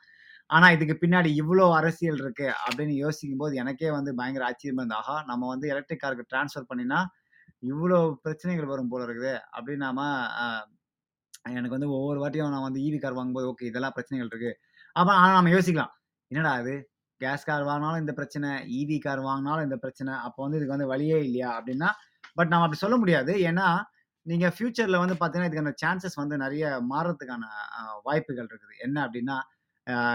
ஆனா, 0.49 0.67
இதுக்கு 0.75 0.95
பின்னாடி 1.01 1.29
இவ்ளோ 1.41 1.65
அரசியல் 1.77 2.21
இருக்கு 2.23 2.47
அப்படின்னு 2.63 2.95
யோசிக்கும்போது 3.03 3.55
எனக்கே 3.61 3.89
வந்து 3.97 4.11
பயங்கர 4.19 4.45
ஆச்சரியமா 4.49 4.83
இருந்தது. 4.83 5.01
ஆஹா! 5.03 5.17
நம்ம 5.31 5.49
வந்து 5.53 5.67
எலக்ட்ரிக் 5.73 6.03
காருக்கு 6.03 6.31
ட்ரான்ஸ்ஃபர் 6.31 6.69
பண்ணினா, 6.71 7.01
இவ்ளோ 7.63 7.97
பிரச்சனைகள் 8.23 8.71
வரும் 8.73 8.91
போல 8.91 9.05
இருக்குதே! 9.07 9.35
அப்படின்னு 9.55 9.85
நாம 9.87 10.01
அ 10.39 10.45
எனக்கு 11.51 11.75
வந்து 11.75 11.89
ஒவ்வொரு 11.95 12.19
வாட்டியும் 12.21 12.53
நான் 12.53 12.67
வந்து 12.67 12.81
ஈவி 12.85 12.97
கார் 12.99 13.17
வாங்கும்போது, 13.17 13.47
ஓகே 13.51 13.69
இதெல்லாம் 13.69 13.95
பிரச்சனைகள் 13.95 14.29
இருக்கு. 14.31 14.51
அப்போ 14.95 15.11
ஆனால் 15.17 15.37
நம்ம 15.37 15.51
யோசிக்கலாம். 15.55 15.91
என்னடா 16.31 16.53
இது! 16.61 16.75
கேஸ் 17.21 17.45
கார் 17.47 17.63
வாங்கினாலும் 17.67 18.01
இந்த 18.03 18.13
பிரச்சனை, 18.19 18.49
ஈவி 18.77 18.97
கார் 18.99 19.21
வாங்கினாலும் 19.27 19.65
இந்த 19.67 19.77
பிரச்சனை. 19.83 20.13
அப்போ 20.27 20.39
வந்து 20.45 20.57
இதுக்கு 20.59 20.75
வந்து 20.75 20.89
வழியே 20.93 21.17
இல்லையா? 21.25 21.49
அப்படின்னா, 21.59 21.89
பட் 22.37 22.51
நம்ம 22.51 22.65
அப்படி 22.65 22.81
சொல்ல 22.83 22.95
முடியாது. 23.01 23.33
ஏன்னா, 23.49 23.67
நீங்கள் 24.25 24.53
ஃப்யூச்சரில் 24.55 25.01
வந்து 25.03 25.15
பார்த்தீங்கன்னா, 25.15 25.49
இதுக்கான 25.51 25.73
சான்சஸ் 25.81 26.17
வந்து 26.21 26.35
நிறைய 26.43 26.63
மாறுறதுக்கான 26.91 27.43
வாய்ப்புகள் 28.07 28.49
இருக்குது. 28.51 28.75
என்ன 28.85 28.97
அப்படின்னா, 29.05 29.37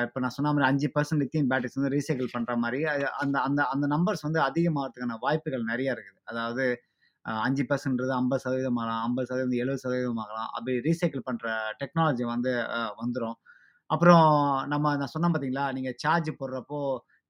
இப்போ 0.05 0.19
நான் 0.23 0.35
சொன்ன 0.37 0.51
மாதிரி 0.51 0.67
அஞ்சு 0.69 0.89
பர்சன்ட் 0.95 1.23
லித்தியம் 1.23 1.49
பேட்டரிஸ் 1.51 1.79
வந்து 1.79 1.93
ரீசைக்கிள் 1.95 2.29
பண்ணுற 2.35 2.53
மாதிரி 2.63 2.81
அது 2.93 3.07
அந்த 3.23 3.37
அந்த 3.47 3.61
அந்த 3.73 3.87
நம்பர்ஸ் 3.95 4.23
வந்து 4.27 4.41
அதிகமாகிறதுக்கான 4.47 5.17
வாய்ப்புகள் 5.25 5.65
நிறைய 5.71 5.95
இருக்குது. 5.97 6.21
அதாவது 6.31 6.65
அஞ்சு 7.45 7.65
பர்சன்ட்றது 7.71 8.13
ஐம்பது 8.17 8.43
சதவீதம் 8.43 8.79
ஆகலாம். 8.83 9.03
50% 9.07 9.57
70% 9.59 10.21
ஆகலாம். 10.25 10.51
அப்படி 10.57 10.75
ரீசைக்கிள் 10.87 11.27
பண்ணுற 11.29 11.49
டெக்னாலஜி 11.83 12.27
வந்து 12.33 12.53
வந்துடும் 13.01 13.37
அப்புறம் 13.91 14.29
நம்ம 14.73 14.95
நான் 15.01 15.13
சொன்னேன் 15.15 15.33
பார்த்தீங்களா, 15.33 15.67
நீங்க 15.77 15.91
சார்ஜ் 16.03 16.31
போடுறப்போ 16.41 16.81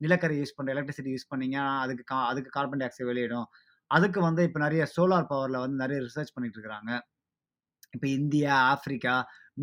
நிலக்கரி 0.01 0.37
யூஸ் 0.41 0.57
பண்ற 0.57 0.71
எலக்ட்ரிசிட்டி 0.75 1.13
யூஸ் 1.15 1.31
பண்ணீங்க, 1.33 1.59
அதுக்கு 1.85 2.05
கா 2.13 2.19
அதுக்கு 2.31 2.51
கார்பன் 2.57 2.81
டை 2.83 2.87
ஆக்சைடு 2.89 3.11
வெளியிடும். 3.11 3.49
அதுக்கு 3.91 4.21
வந்து 4.29 4.43
இப்போ 4.49 4.61
நிறைய 4.67 4.83
சோலார் 4.97 5.31
பவர்ல 5.33 5.59
வந்து 5.65 5.79
நிறைய 5.85 5.99
ரிசர்ச் 6.07 6.35
பண்ணிட்டு 6.37 6.59
இருக்கிறாங்க 6.59 6.93
இப்போ 7.95 8.09
இந்தியா, 8.19 8.55
ஆப்பிரிக்கா, 8.73 9.15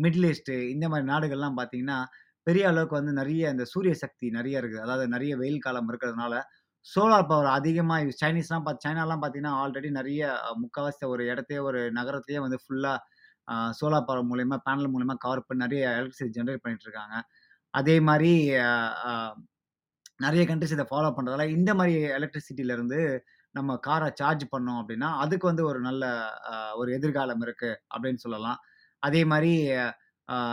மிடில் 0.04 0.28
ஈஸ்ட்டு 0.30 0.54
இந்த 0.74 0.86
மாதிரி 0.92 1.06
நாடுகள்லாம் 1.12 1.58
பார்த்தீங்கன்னா, 1.60 1.98
பெரிய 2.46 2.64
அளவுக்கு 2.70 2.96
வந்து 3.00 3.12
நிறைய 3.20 3.52
இந்த 3.54 3.64
சூரிய 3.72 3.94
சக்தி 4.02 4.26
நிறைய 4.38 4.60
இருக்குது. 4.62 4.84
அதாவது 4.86 5.06
நிறைய 5.08 5.32
வெயில் 5.42 5.64
காலம் 5.66 5.88
இருக்கிறதுனால, 5.90 6.34
சோலார் 6.86 7.28
பவர் 7.30 7.50
அதிகமாக 7.58 8.04
யூஸ் 8.06 8.20
சைனீஸ்லாம் 8.22 8.66
பார்த்து 8.66 8.86
சைனாலாம் 8.88 9.22
பார்த்தீங்கன்னா, 9.22 9.54
ஆல்ரெடி 9.62 9.90
நிறைய 10.00 10.22
முக்கால்வாசி 10.62 11.06
ஒரு 11.14 11.24
இடத்தையே 11.32 11.60
ஒரு 11.68 11.80
நகரத்தையே 11.98 12.40
வந்து 12.46 12.58
ஃபுல்லாக 12.64 12.98
சோலார் 13.78 14.08
பவர் 14.08 14.28
மூலயமா 14.30 14.58
பேனல் 14.66 14.92
மூலயமா 14.94 15.16
கவர் 15.24 15.46
பண்ணி 15.46 15.64
நிறைய 15.64 15.84
எலக்ட்ரிசிட்டி 15.98 16.36
ஜென்ரேட் 16.38 16.62
பண்ணிட்டு 16.64 16.86
இருக்காங்க. 16.88 17.16
அதே 17.80 17.96
மாதிரி 18.08 18.32
நிறைய 20.24 20.42
கண்ட்ரிஸ் 20.48 20.76
இதை 20.76 20.86
ஃபாலோ 20.90 21.08
பண்ணுறதால 21.16 21.46
இந்த 21.56 21.70
மாதிரி 21.78 21.94
எலக்ட்ரிசிட்டியிலேருந்து 22.18 23.00
நம்ம 23.56 23.76
காரை 23.86 24.08
சார்ஜ் 24.20 24.44
பண்ணோம் 24.54 24.78
அப்படின்னா 24.82 25.08
அதுக்கு 25.24 25.46
வந்து 25.50 25.64
ஒரு 25.70 25.80
நல்ல 25.88 26.04
ஒரு 26.80 26.90
எதிர்காலம் 26.98 27.42
இருக்குது 27.46 27.80
அப்படின்னு 27.94 28.22
சொல்லலாம். 28.24 28.60
அதே 29.02 29.22
மாதிரி 29.32 29.52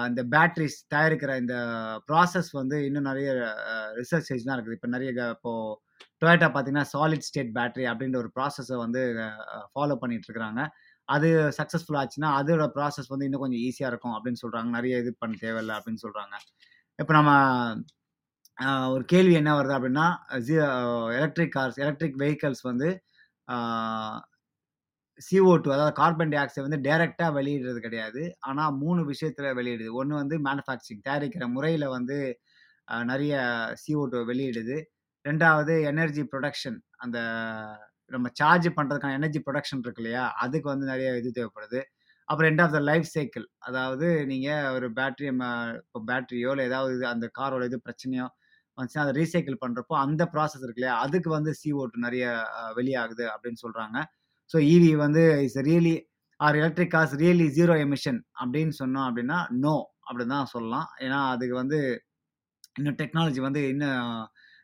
இந்த 0.10 0.22
பேட்ரிஸ் 0.34 0.78
தயாரிக்கிற 0.94 1.32
இந்த 1.42 1.56
ப்ராசஸ் 2.10 2.50
வந்து 2.60 2.78
இன்னும் 2.88 3.08
நிறைய 3.10 3.30
ரிசர்ச் 4.00 4.26
ஸ்டேஜ்லாம் 4.28 4.58
இருக்குது. 4.58 4.78
இப்போ 4.80 4.90
நிறைய 4.96 5.12
இப்போது 5.36 5.78
டொயேட்டா 6.22 6.42
டொயோட்டா 6.42 6.48
பார்த்தீங்கன்னா, 6.54 6.86
சாலிட் 6.94 7.28
ஸ்டேட் 7.28 7.52
பேட்டரி 7.58 7.86
அப்படின்ற 7.92 8.18
ஒரு 8.24 8.30
ப்ராசஸை 8.38 8.78
வந்து 8.84 9.02
ஃபாலோ 9.74 9.96
பண்ணிட்டு 10.02 10.28
இருக்கிறாங்க. 10.28 10.62
அது 11.14 11.30
சக்ஸஸ்ஃபுல் 11.60 12.00
ஆச்சுன்னா, 12.02 12.30
அதோட 12.40 12.66
ப்ராசஸ் 12.76 13.12
வந்து 13.14 13.28
இன்னும் 13.28 13.44
கொஞ்சம் 13.44 13.64
ஈஸியாக 13.68 13.92
இருக்கும் 13.92 14.16
அப்படின்னு 14.18 14.42
சொல்கிறாங்க 14.44 14.70
நிறைய 14.78 15.02
இது 15.04 15.12
பண்ண 15.22 15.38
தேவையில்ல 15.46 15.78
அப்படின்னு 15.78 16.04
சொல்கிறாங்க 16.06 16.36
இப்போ 17.00 17.14
நம்ம 17.20 17.32
ஒரு 18.94 19.04
கேள்வி 19.12 19.34
என்ன 19.40 19.52
வருது 19.58 19.74
அப்படின்னா 19.78 20.08
ஜி 20.48 20.56
எலக்ட்ரிக் 21.20 21.56
கார்ஸ், 21.56 21.78
எலக்ட்ரிக் 21.84 22.20
வெஹிக்கல்ஸ் 22.24 22.64
வந்து 22.70 22.90
சிஓ 25.20 25.52
டூ 25.64 25.70
அதாவது 25.76 25.94
கார்பன் 26.00 26.32
டை 26.32 26.38
ஆக்சைடு 26.42 26.66
வந்து 26.68 26.80
டைரெக்டாக 26.88 27.32
வெளியிடுறது 27.38 27.80
கிடையாது. 27.86 28.22
ஆனால் 28.50 28.76
மூணு 28.84 29.02
விஷயத்தில் 29.12 29.56
வெளியிடுது. 29.60 29.90
ஒன்று 30.00 30.14
வந்து 30.22 30.36
மேனுஃபேக்சரிங் 30.48 31.04
தயாரிக்கிற 31.08 31.46
முறையில் 31.56 31.88
வந்து 31.96 32.18
நிறைய 33.12 33.34
சிஓ 33.82 34.04
டூ 34.14 34.22
வெளியிடுது. 34.32 34.78
ரெண்டாவது 35.26 35.74
எனர்ஜி 35.92 36.24
ப்ரொடக்ஷன் 36.32 36.80
அந்த 37.04 37.20
நம்ம 38.12 38.30
சார்ஜ் 38.40 38.68
பண்ணுறதுக்கான 38.78 39.18
எனர்ஜி 39.20 39.40
ப்ரொடக்ஷன் 39.48 39.82
இருக்கு 39.84 40.02
இல்லையா? 40.04 40.24
அதுக்கு 40.44 40.68
வந்து 40.72 40.86
நிறைய 40.92 41.10
இது 41.20 41.30
தேவைப்படுது. 41.38 41.80
அப்புறம் 42.28 42.50
end 42.52 42.64
of 42.66 42.76
the 42.76 42.82
life 42.90 43.08
cycle 43.14 43.46
அதாவது 43.68 44.08
நீங்கள் 44.32 44.68
ஒரு 44.76 44.88
பேட்டரி 44.98 45.30
ம 45.40 45.46
இப்போ 45.82 46.00
பேட்டரியோ 46.10 46.52
இல்லை 46.54 46.66
ஏதாவது 46.70 46.92
இது 46.98 47.06
அந்த 47.14 47.28
காரோட 47.40 47.64
இது 47.70 47.78
பிரச்சனையோ 47.86 48.26
வந்துச்சுன்னா, 48.78 49.06
அதை 49.06 49.16
ரீசைக்கிள் 49.20 49.58
பண்ணுறப்போ 49.64 49.96
அந்த 50.04 50.24
ப்ராசஸ் 50.34 50.64
இருக்கு 50.66 50.82
இல்லையா? 50.82 50.96
அதுக்கு 51.06 51.30
வந்து 51.38 51.52
CO2 51.62 51.74
நெறைய 51.98 52.26
நிறைய 52.28 52.28
வெளியாகுது 52.78 53.26
அப்படின்னு 53.34 53.62
சொல்கிறாங்க 53.66 53.98
ஸோ 54.54 54.60
இவி 54.72 54.92
வந்து 55.04 55.24
is 55.48 55.60
really 55.68 55.96
or 56.40 56.58
electric 56.62 56.94
cars 56.94 57.16
really 57.22 57.48
zero 57.58 57.74
emission 57.86 58.20
அப்படின்னு 58.42 58.74
சொன்னோம் 58.82 59.08
அப்படின்னா 59.08 59.38
நோ 59.64 59.76
அப்டின்னு 60.08 60.36
தான் 60.36 60.52
சொல்லலாம். 60.54 60.88
ஏன்னா 61.06 61.20
அதுக்கு 61.34 61.56
வந்து 61.62 61.78
இன்னும் 62.78 62.98
டெக்னாலஜி 63.02 63.42
வந்து 63.46 63.62
இன்னும் 63.72 64.00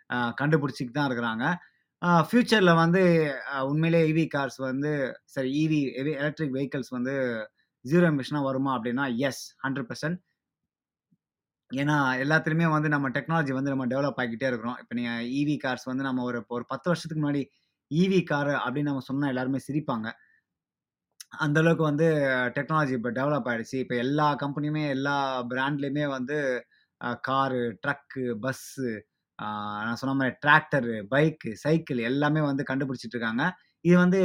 அ 0.09 0.17
தான் 0.95 1.07
இருக்கிறாங்க. 1.09 1.45
ஃப்யூச்சரில் 2.01 2.79
வந்து 2.81 3.01
உண்மையிலே 3.69 3.69
உண்மையிலேயே 3.69 4.07
ஈவி 4.11 4.25
கார்ஸ் 4.33 4.57
வந்து 4.69 4.91
சரி 5.35 5.49
ஈவி 5.61 5.79
எவி 6.01 6.11
எலக்ட்ரிக் 6.21 6.55
வெஹிக்கிள்ஸ் 6.57 6.91
வந்து 6.97 7.13
ஜீரோ 7.85 8.09
மிஷினாக 8.17 8.47
வருமா 8.49 8.71
அப்படின்னா 8.77 9.05
எஸ் 9.29 9.43
100% 9.65 10.17
ஏன்னா 11.71 11.95
எல்லாத்துலேயுமே 12.23 12.67
வந்து 12.75 12.89
நம்ம 12.93 13.07
டெக்னாலஜி 13.15 13.53
வந்து 13.57 13.71
நம்ம 13.73 13.85
டெவலப் 13.93 14.19
ஆகிக்கிட்டே 14.21 14.49
இருக்கிறோம். 14.51 14.77
இப்போ 14.81 14.93
நீங்கள் 14.99 15.25
ஈவி 15.39 15.55
கார்ஸ் 15.63 15.89
வந்து 15.91 16.03
நம்ம 16.07 16.23
ஒரு 16.29 16.39
ஒரு 16.57 16.65
10 16.73 16.91
வருஷத்துக்கு 16.91 17.21
முன்னாடி 17.23 17.43
ஈவி 17.91 18.21
கார் 18.31 18.51
அப்படின்னு 18.63 18.91
நம்ம 18.91 19.05
சொன்னால் 19.09 19.31
எல்லாருமே 19.33 19.59
சிரிப்பாங்க. 19.67 20.07
அந்த 21.45 21.57
அளவுக்கு 21.63 21.83
வந்து 21.89 22.07
டெக்னாலஜி 22.57 22.93
இப்போ 22.99 23.11
டெவலப் 23.19 23.47
ஆகிடுச்சு 23.51 23.77
இப்போ 23.83 23.95
எல்லா 24.05 24.27
கம்பெனியுமே 24.43 24.83
எல்லா 24.95 25.15
பிராண்ட்லேயுமே 25.51 26.05
வந்து 26.17 26.37
காரு, 27.27 27.63
ட்ரக்கு, 27.83 28.25
பஸ்ஸு 28.43 28.89
நான் 29.85 29.99
சொன்ன 30.01 30.15
மாதிரி 30.19 30.33
டிராக்டரு, 30.43 30.95
பைக்கு, 31.13 31.49
சைக்கிள் 31.63 31.99
எல்லாமே 32.11 32.41
வந்து 32.49 32.63
கண்டுபிடிச்சிட்டு 32.69 33.15
இருக்காங்க. 33.17 33.43
இது 33.85 33.95
வந்து 34.03 34.19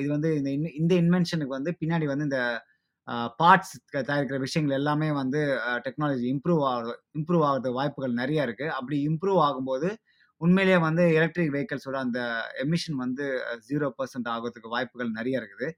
இது 0.00 0.08
வந்து 0.16 0.30
இந்த 0.38 0.50
இன் 0.56 0.74
இந்த 0.80 0.92
இன்வென்ஷனுக்கு 1.02 1.56
வந்து 1.58 1.72
பின்னாடி 1.80 2.06
வந்து 2.12 2.26
இந்த 2.28 2.40
பார்ட்ஸ் 3.40 3.74
தயாரிக்கிற 4.08 4.38
விஷயங்கள் 4.46 4.78
எல்லாமே 4.80 5.08
வந்து 5.20 5.40
டெக்னாலஜி 5.86 6.26
இம்ப்ரூவ் 6.34 6.62
ஆகுது 6.72 6.94
இம்ப்ரூவ் 7.18 7.44
ஆகுறதுக்கு 7.48 7.78
வாய்ப்புகள் 7.80 8.18
நிறையா 8.22 8.42
இருக்குது 8.48 8.74
அப்படி 8.78 8.96
இம்ப்ரூவ் 9.10 9.40
ஆகும்போது 9.46 9.90
உண்மையிலேயே 10.40 10.78
வந்து 10.88 11.04
எலக்ட்ரிக் 11.18 11.54
வெஹிக்கல்ஸோட 11.54 11.96
அந்த 12.06 12.18
எமிஷன் 12.64 12.98
வந்து 13.04 13.24
ஜீரோ 13.68 13.86
பர்சன்ட் 13.98 14.28
ஆகிறதுக்கு 14.34 14.74
வாய்ப்புகள் 14.74 15.16
நிறைய 15.18 15.40
இருக்குது. 15.40 15.68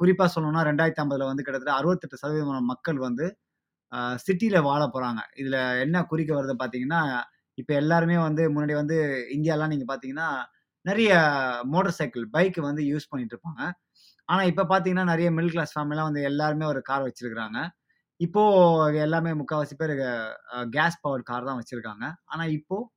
குறிப்பாக 0.00 0.28
சொல்லணும்னா 0.34 0.62
ரெண்டாயிரத்தி 0.70 1.02
ஐம்பதில் 1.04 1.30
வந்து 1.30 1.44
கிட்டத்தட்ட 1.46 1.74
68% 1.76 2.60
மக்கள் 2.72 2.98
வந்து 3.06 3.26
சிட்டியில் 4.24 4.66
வாழ 4.68 4.82
போகிறாங்க 4.94 5.20
இதில் 5.40 5.58
என்ன 5.84 6.02
குறிக்க 6.10 6.32
வருது 6.38 6.54
பார்த்தீங்கன்னா, 6.60 7.00
இப்போ 7.58 7.72
எல்லாருமே 7.82 8.16
வந்து 8.26 8.42
முன்னாடி 8.54 8.74
வந்து 8.80 8.96
இந்தியாலாம் 9.36 9.72
நீங்கள் 9.72 9.90
பார்த்தீங்கன்னா, 9.90 10.28
நிறைய 10.86 11.10
மோட்டார் 11.72 11.98
சைக்கிள், 11.98 12.24
பைக் 12.36 12.58
வந்து 12.68 12.82
யூஸ் 12.90 13.10
பண்ணிட்டு 13.10 13.34
இருப்பாங்க. 13.34 13.62
ஆனால் 14.28 14.48
இப்போ 14.52 14.64
பார்த்தீங்கன்னா, 14.72 15.06
நிறைய 15.12 15.28
மிடில் 15.36 15.54
கிளாஸ் 15.54 15.74
ஃபேமிலிலாம் 15.76 16.08
வந்து 16.10 16.22
எல்லாருமே 16.30 16.66
ஒரு 16.72 16.80
கார் 16.90 17.06
வச்சுருக்குறாங்க. 17.06 17.58
இப்போது 18.20 18.98
எல்லாமே 19.06 19.30
முக்கால்வாசி 19.40 19.76
பேர் 19.80 19.94
கேஸ் 20.76 21.00
பவர்ட் 21.04 21.28
கார் 21.30 21.48
தான் 21.48 21.60
வச்சுருக்காங்க. 21.60 22.04
ஆனால் 22.32 22.52
இப்போது 22.58 22.88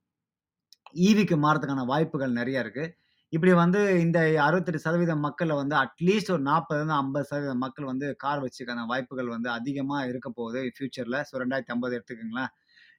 ஈவிக்கு 1.08 1.36
மாறதுக்கான 1.44 1.84
வாய்ப்புகள் 1.92 2.38
நிறைய 2.40 2.64
இருக்குது 2.64 2.92
இப்படி 3.32 3.52
வந்து 3.62 3.80
இந்த 4.04 4.18
அறுபத்தெட்டு 4.46 4.80
சதவீதம் 4.84 5.24
மக்களை 5.26 5.54
வந்து 5.60 5.74
அட்லீஸ்ட் 5.84 6.30
ஒரு 6.34 6.42
40 6.48 6.92
50% 6.96 7.54
மக்கள் 7.62 7.88
வந்து 7.92 8.06
கார் 8.24 8.42
வச்சுக்கான 8.44 8.84
வாய்ப்புகள் 8.90 9.30
வந்து 9.34 9.48
அதிகமாக 9.56 10.08
இருக்க 10.10 10.28
போகுது 10.38 10.60
ஃப்யூச்சரில் 10.76 11.18
ஸோ 11.28 11.40
ரெண்டாயிரத்து 11.42 11.74
ஐம்பது 11.74 11.96
எடுத்துக்கோங்களேன். 11.98 12.52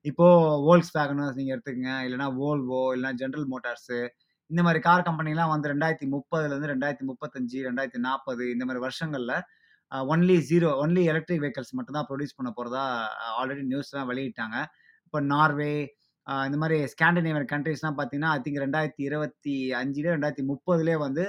இப்போ 0.05 0.25
Volkswagen 0.67 1.19
நீங்க 1.37 1.51
எடுத்துக்கங்க. 1.55 1.93
இல்லைன்னா 2.05 2.27
வோல்வோ 2.41 2.81
இல்லைனா 2.95 3.11
ஜென்ரல் 3.21 3.47
மோட்டார்ஸு 3.53 3.99
இந்த 4.49 4.61
மாதிரி 4.65 4.79
கார் 4.87 5.05
கம்பெனிலாம் 5.07 5.51
வந்து 5.53 5.67
2030லேருந்து 5.71 6.69
2035, 6.71 7.61
2040 7.69 8.45
இந்த 8.55 8.63
மாதிரி 8.67 8.81
வருஷங்களில் 8.87 9.35
only 10.13 10.35
zero 10.49 10.69
only 10.83 11.01
electric 11.11 11.43
vehicles 11.43 11.73
மட்டும் 11.77 11.97
தான் 11.97 12.07
பண்ண 12.39 12.49
போகிறதா 12.57 12.83
ஆல்ரெடி 13.39 13.63
நியூஸ்லாம் 13.71 14.09
வெளியிட்டாங்க. 14.11 14.57
இப்போ 15.07 15.19
நார்வே 15.33 15.73
இந்த 16.47 16.57
மாதிரி 16.61 16.77
ஸ்காண்டினேவியன் 16.93 17.49
கண்ட்ரீஸ்லாம் 17.53 17.97
பார்த்தீங்கன்னா, 17.97 18.31
ஐ 18.35 18.39
திங்க் 18.45 18.61
2025லயோ 18.61 20.13
2030லயோ 20.17 20.99
வந்து 21.07 21.23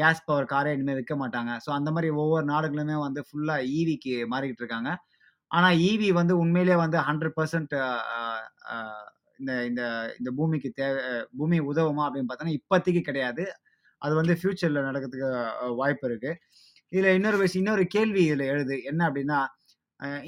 கேஸ் 0.00 0.24
பவர் 0.28 0.50
காரே 0.52 0.70
இனிமேல் 0.76 0.98
விற்க 1.00 1.14
மாட்டாங்க. 1.22 1.50
ஸோ 1.64 1.70
அந்த 1.78 1.90
மாதிரி 1.94 2.08
ஒவ்வொரு 2.22 2.46
நாடுகளுமே 2.52 2.96
வந்து 3.06 3.20
ஃபுல்லாக 3.28 3.66
ஈவிக்கு 3.78 4.14
மாறிக்கிட்டு 4.32 4.62
இருக்காங்க. 4.64 4.90
ஆனா 5.52 5.68
ஈவி 5.88 6.08
வந்து 6.20 6.34
உண்மையிலேயே 6.42 6.78
வந்து 6.84 6.98
ஹண்ட்ரட் 7.08 7.36
பர்சன்ட் 7.38 7.74
இந்த 9.40 9.52
இந்த 9.68 9.82
இந்த 10.18 10.30
பூமிக்கு 10.38 10.70
தேவை 10.80 11.00
பூமி 11.38 11.58
உதவுமா 11.70 12.02
அப்படின்னு 12.06 12.28
பார்த்தோன்னா 12.30 12.56
இப்போதைக்கு 12.58 13.02
கிடையாது. 13.08 13.44
அது 14.02 14.14
வந்து 14.20 14.34
ஃபியூச்சர்ல 14.40 14.82
நடக்கிறதுக்கு 14.88 15.28
வாய்ப்பு 15.80 16.06
இருக்கு. 16.10 16.32
இதுல 16.92 17.12
இன்னொரு 17.18 17.38
விஷயம் 17.42 17.62
இன்னொரு 17.64 17.84
கேள்வி 17.96 18.22
இதுல 18.28 18.44
எழுது. 18.54 18.76
என்ன 18.90 19.00
அப்படின்னா, 19.08 19.38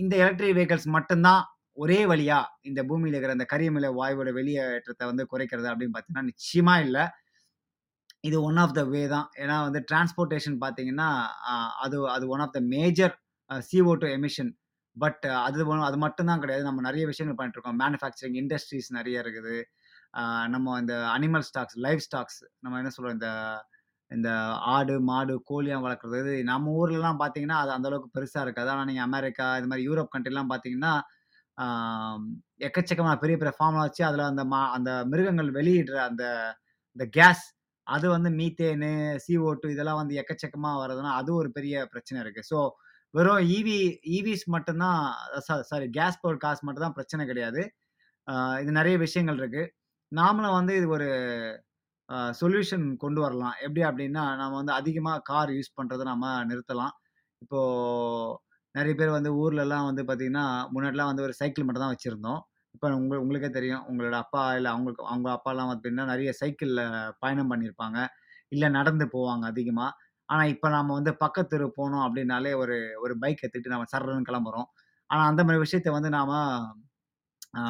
இந்த 0.03 0.15
எலக்ட்ரிக் 0.23 0.57
வெஹிக்கல்ஸ் 0.59 0.89
மட்டும்தான் 0.97 1.43
ஒரே 1.77 2.01
வழியா 2.11 2.39
இந்த 2.63 2.81
பூமியில 2.89 3.15
இருக்கிற 3.15 3.37
அந்த 3.37 3.47
கரியமில 3.53 3.87
வாயுவோட 3.99 4.31
வெளியேற்றத்தை 4.39 5.05
வந்து 5.11 5.25
குறைக்கிறது 5.33 5.71
அப்படின்னு 5.73 5.95
பார்த்தீங்கன்னா, 5.97 6.31
நிச்சயமா 6.33 6.77
இல்லை 6.87 7.05
இது 8.25 8.37
ஒன் 8.49 8.59
ஆஃப் 8.63 8.77
த 8.79 8.83
வே 8.93 9.03
தான். 9.09 9.29
ஏன்னா 9.43 9.57
வந்து 9.67 9.81
டிரான்ஸ்போர்ட்டேஷன் 9.91 10.59
பார்த்தீங்கன்னா, 10.63 11.09
அது 11.85 11.97
அது 12.17 12.25
one 12.35 12.45
of 12.47 12.55
the 12.57 12.61
major 12.75 13.15
C O 13.71 13.95
two 14.03 14.09
emission. 14.19 14.53
But 14.97 15.25
அது 15.47 15.61
அது 15.89 15.99
மட்டும்தான் 16.05 16.43
கிடையாது. 16.43 16.65
நம்ம 16.69 16.83
நிறைய 16.89 17.05
விஷயங்கள் 17.13 17.39
பண்ணிட்டு 17.39 17.59
இருக்கோம். 17.59 17.81
மேனுஃபேக்சரிங் 17.85 18.39
இண்டஸ்ட்ரீஸ் 18.43 18.91
நிறைய 18.99 19.25
இருக்குது. 19.25 19.57
நம்ம 20.55 20.77
இந்த 20.83 20.95
அனிமல் 21.17 21.47
ஸ்டாக்ஸ், 21.49 21.79
லைவ் 21.87 22.03
ஸ்டாக்ஸ் 22.07 22.41
நம்ம 22.65 22.79
என்ன 22.83 22.93
சொல்றோம் 22.97 23.17
இந்த 23.19 23.31
இந்த 24.11 24.31
ஆடு, 24.75 24.95
மாடு, 25.11 25.35
கோழியாக 25.51 25.85
வளர்க்குறது. 25.85 26.33
நம்ம 26.51 26.73
ஊர்லலாம் 26.81 27.21
பார்த்தீங்கன்னா, 27.23 27.59
அது 27.63 27.71
அந்தளவுக்கு 27.77 28.11
பெருசாக 28.17 28.45
இருக்காது. 28.47 28.71
ஆனால் 28.75 28.89
நீங்கள் 28.91 29.07
அமெரிக்கா, 29.09 29.47
இது 29.61 29.69
மாதிரி 29.71 29.87
யூரோப் 29.89 30.13
கண்ட்ரிலாம் 30.15 30.51
பார்த்தீங்கன்னா, 30.53 30.93
எக்கச்சக்கமாக 31.59 32.67
எக்கச்சக்கமான 32.67 33.17
பெரிய 33.23 33.37
பெரிய 33.41 33.53
ஃபார்ம்லாம் 33.59 33.87
வச்சு 33.89 34.03
அதில் 34.09 34.31
அந்த 34.31 34.43
மா 34.53 34.61
அந்த 34.77 34.91
மிருகங்கள் 35.13 35.51
வெளியிடுற 35.59 35.97
அந்த 36.09 36.25
இந்த 36.97 37.05
கேஸ் 37.19 37.45
அது 37.87 38.07
வந்து 38.15 38.31
மீத்தேனு, 38.41 38.91
CO2 39.25 39.73
இதெல்லாம் 39.75 40.01
வந்து 40.03 40.15
எக்கச்சக்கமாக 40.23 40.81
வர்றதுனா 40.83 41.13
அது 41.21 41.31
ஒரு 41.41 41.49
பெரிய 41.59 41.85
பிரச்சனை 41.93 42.19
இருக்குது 42.25 42.49
ஸோ 42.53 42.59
வெறும் 43.15 43.43
ஈவி 43.57 43.77
ஈவிஸ் 44.17 44.47
e 44.47 44.53
மட்டும்தான் 44.55 45.01
சாரி 45.71 45.87
கேஸ் 45.97 46.21
பவர் 46.23 46.43
காசு 46.45 46.63
மட்டும் 46.67 46.85
தான் 46.87 46.97
பிரச்சனை 46.99 47.23
கிடையாது. 47.31 47.63
இது 48.63 48.71
நிறைய 48.79 48.97
விஷயங்கள் 49.05 49.39
இருக்குது 49.43 49.71
நாமளும் 50.13 50.57
வந்து 50.59 50.73
இது 50.81 50.87
ஒரு 50.97 51.09
சொல்யூஷன் 52.41 52.87
கொண்டு 53.05 53.21
வரலாம். 53.25 53.55
எப்படி 53.67 53.83
அப்படின்னா, 53.89 54.25
நம்ம 54.41 54.57
வந்து 54.61 54.75
அதிகமாக 54.81 55.23
கார் 55.31 55.53
யூஸ் 55.59 55.77
பண்ணுறதை 55.79 56.05
நம்ம 56.13 56.33
நிறுத்தலாம். 56.51 56.95
இப்போது 57.43 58.35
நிறைய 58.75 58.95
பேர் 59.01 59.17
வந்து 59.19 59.31
ஊர்லலாம் 59.43 59.89
வந்து 59.91 60.03
பார்த்திங்கன்னா 60.09 60.47
முன்னாடிலாம் 60.75 61.11
வந்து 61.13 61.25
ஒரு 61.27 61.35
சைக்கிள் 61.41 61.67
மட்டும் 61.67 61.85
தான் 61.85 61.95
வச்சுருந்தோம் 61.95 62.41
இப்போ 62.75 62.87
உங்க 63.01 63.15
உங்களுக்கே 63.25 63.51
தெரியும். 63.59 63.85
உங்களோட 63.91 64.17
அப்பா 64.25 64.43
இல்லை 64.59 64.71
அவங்களுக்கு 64.75 65.05
அவங்க 65.13 65.29
அப்பாலாம் 65.37 65.73
அப்படின்னா 65.75 66.05
நிறைய 66.13 66.31
சைக்கிளில் 66.41 66.85
பயணம் 67.23 67.51
பண்ணியிருப்பாங்க. 67.53 67.99
இல்லை 68.55 68.69
நடந்து 68.79 69.07
போவாங்க 69.17 69.45
அதிகமாக 69.53 69.93
ஆனா 70.29 70.43
இப்ப 70.53 70.69
நாம 70.69 70.95
வந்து 70.95 71.13
பக்கத்தெரு 71.21 71.67
போனோம் 71.79 72.05
அப்படின்னாலே 72.07 72.53
ஒரு 72.63 72.77
ஒரு 73.03 73.15
பைக் 73.19 73.43
எடுத்துகிட்டு 73.43 73.75
நம்ம 73.75 73.89
சர்றன்னு 73.93 74.29
கிளம்புறோம். 74.31 74.69
ஆனா 75.11 75.23
அந்த 75.31 75.43
மாரி 75.45 75.59
விஷயத்த 75.65 75.91
வந்து 75.97 76.11
நாம 76.15 76.31
ஆ 77.55 77.63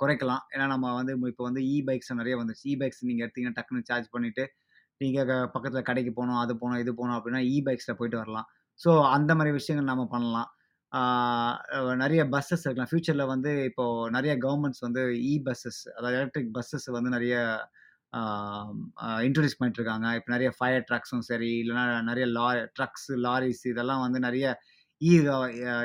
குறைக்கலாம். 0.00 0.42
ஏன்னா 0.54 0.66
நம்ம 0.72 0.86
வந்து 0.96 1.12
இப்ப 1.28 1.42
வந்து 1.46 1.62
இ 1.68 1.76
பைக்ஸ் 1.86 2.12
நெறைய 2.14 2.34
வந்துருச்சு. 2.40 2.66
இ 2.66 2.76
பைக்ஸ் 2.80 3.02
நீங்க 3.02 3.22
எடுத்தீங்கன்னா 3.24 3.58
டக்குனு 3.58 3.88
சார்ஜ் 3.90 4.08
பண்ணிட்டு, 4.12 4.44
நீங்க 5.00 5.20
க 5.24 5.34
பக்கத்துல 5.54 5.82
கடைக்கு 5.84 6.12
போணும், 6.14 6.40
அது 6.40 6.54
போணும், 6.58 6.80
இது 6.80 6.92
போணும் 6.94 7.16
அப்படின்னா 7.18 7.42
இ 7.50 7.58
பைக்ஸ்ல 7.66 7.94
போயிட்டு 8.00 8.20
வரலாம். 8.22 8.48
ஸோ 8.80 8.90
அந்த 9.12 9.32
மாரி 9.36 9.52
விஷயங்கள் 9.52 9.90
நாம 9.92 10.06
பண்ணலாம். 10.12 10.50
ஆ 10.92 11.00
நெறைய 12.02 12.22
பஸ்ஸஸ் 12.30 12.64
இருக்கலாம். 12.66 12.90
ஃபியூச்சர்ல 12.90 13.24
வந்து 13.30 13.52
இப்போ 13.70 13.84
நெறைய 14.16 14.34
கவர்மெண்ட்ஸ் 14.40 14.84
வந்து 14.86 15.02
இ 15.26 15.34
பஸ்ஸஸ் 15.46 15.82
அதாவது 15.96 16.18
எலக்ட்ரிக் 16.20 16.52
பஸ்ஸஸ் 16.56 16.88
வந்து 16.98 17.10
நெறைய 17.10 17.36
இன்ட்ரடியூஸ் 19.26 19.58
பண்ணிட்டு 19.58 19.80
இருக்காங்க. 19.80 20.06
நிறைய 20.34 20.48
ஃபயர் 20.58 20.84
ட்ரக்ஸும் 20.90 21.24
சரி, 21.30 21.50
இல்லைனா 21.62 21.84
நிறைய 22.10 22.26
லா 22.36 22.46
ட்ரக்ஸ், 22.78 23.08
லாரிஸ் 23.26 23.62
இதெல்லாம் 23.72 24.02
வந்து 24.06 24.20
நிறைய 24.26 24.46
இ 25.00 25.12